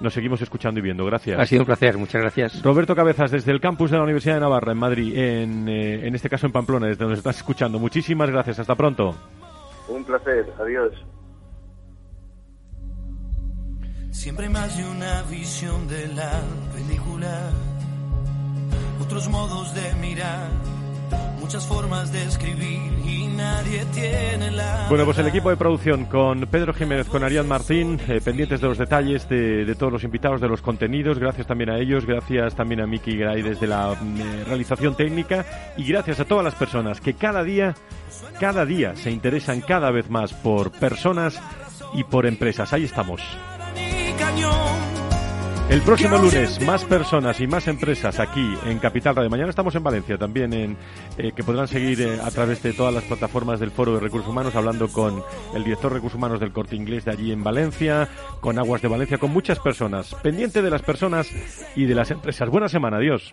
[0.00, 1.04] nos seguimos escuchando y viendo.
[1.04, 1.38] Gracias.
[1.38, 2.62] Ha sido un placer, muchas gracias.
[2.62, 6.14] Roberto Cabezas, desde el campus de la Universidad de Navarra, en Madrid, en, eh, en
[6.14, 7.78] este caso en Pamplona, desde donde estás escuchando.
[7.78, 9.14] Muchísimas gracias, hasta pronto.
[9.88, 10.92] Un placer, adiós.
[14.10, 16.40] Siempre más de una visión de la
[16.74, 17.50] película,
[19.00, 20.50] otros modos de mirar
[21.40, 24.86] muchas formas de escribir y nadie tiene la.
[24.88, 28.68] Bueno, pues el equipo de producción con Pedro Jiménez, con Arián Martín, eh, pendientes de
[28.68, 31.18] los detalles de, todos los invitados, de los contenidos.
[31.18, 35.44] Gracias también a ellos, gracias también a Miki Gray desde la mm, realización técnica
[35.76, 37.74] y gracias a todas las personas que cada día,
[38.38, 41.40] cada día se interesan cada vez más por personas
[41.94, 42.72] y por empresas.
[42.72, 43.20] Ahí estamos.
[45.70, 49.30] El próximo lunes, más personas y más empresas aquí en Capital Radio.
[49.30, 50.76] Mañana estamos en Valencia también, en,
[51.16, 54.28] eh, que podrán seguir eh, a través de todas las plataformas del Foro de Recursos
[54.28, 55.22] Humanos, hablando con
[55.54, 58.08] el director de Recursos Humanos del Corte Inglés de allí en Valencia,
[58.40, 60.12] con Aguas de Valencia, con muchas personas.
[60.16, 61.28] Pendiente de las personas
[61.76, 62.48] y de las empresas.
[62.48, 63.32] Buena semana, adiós.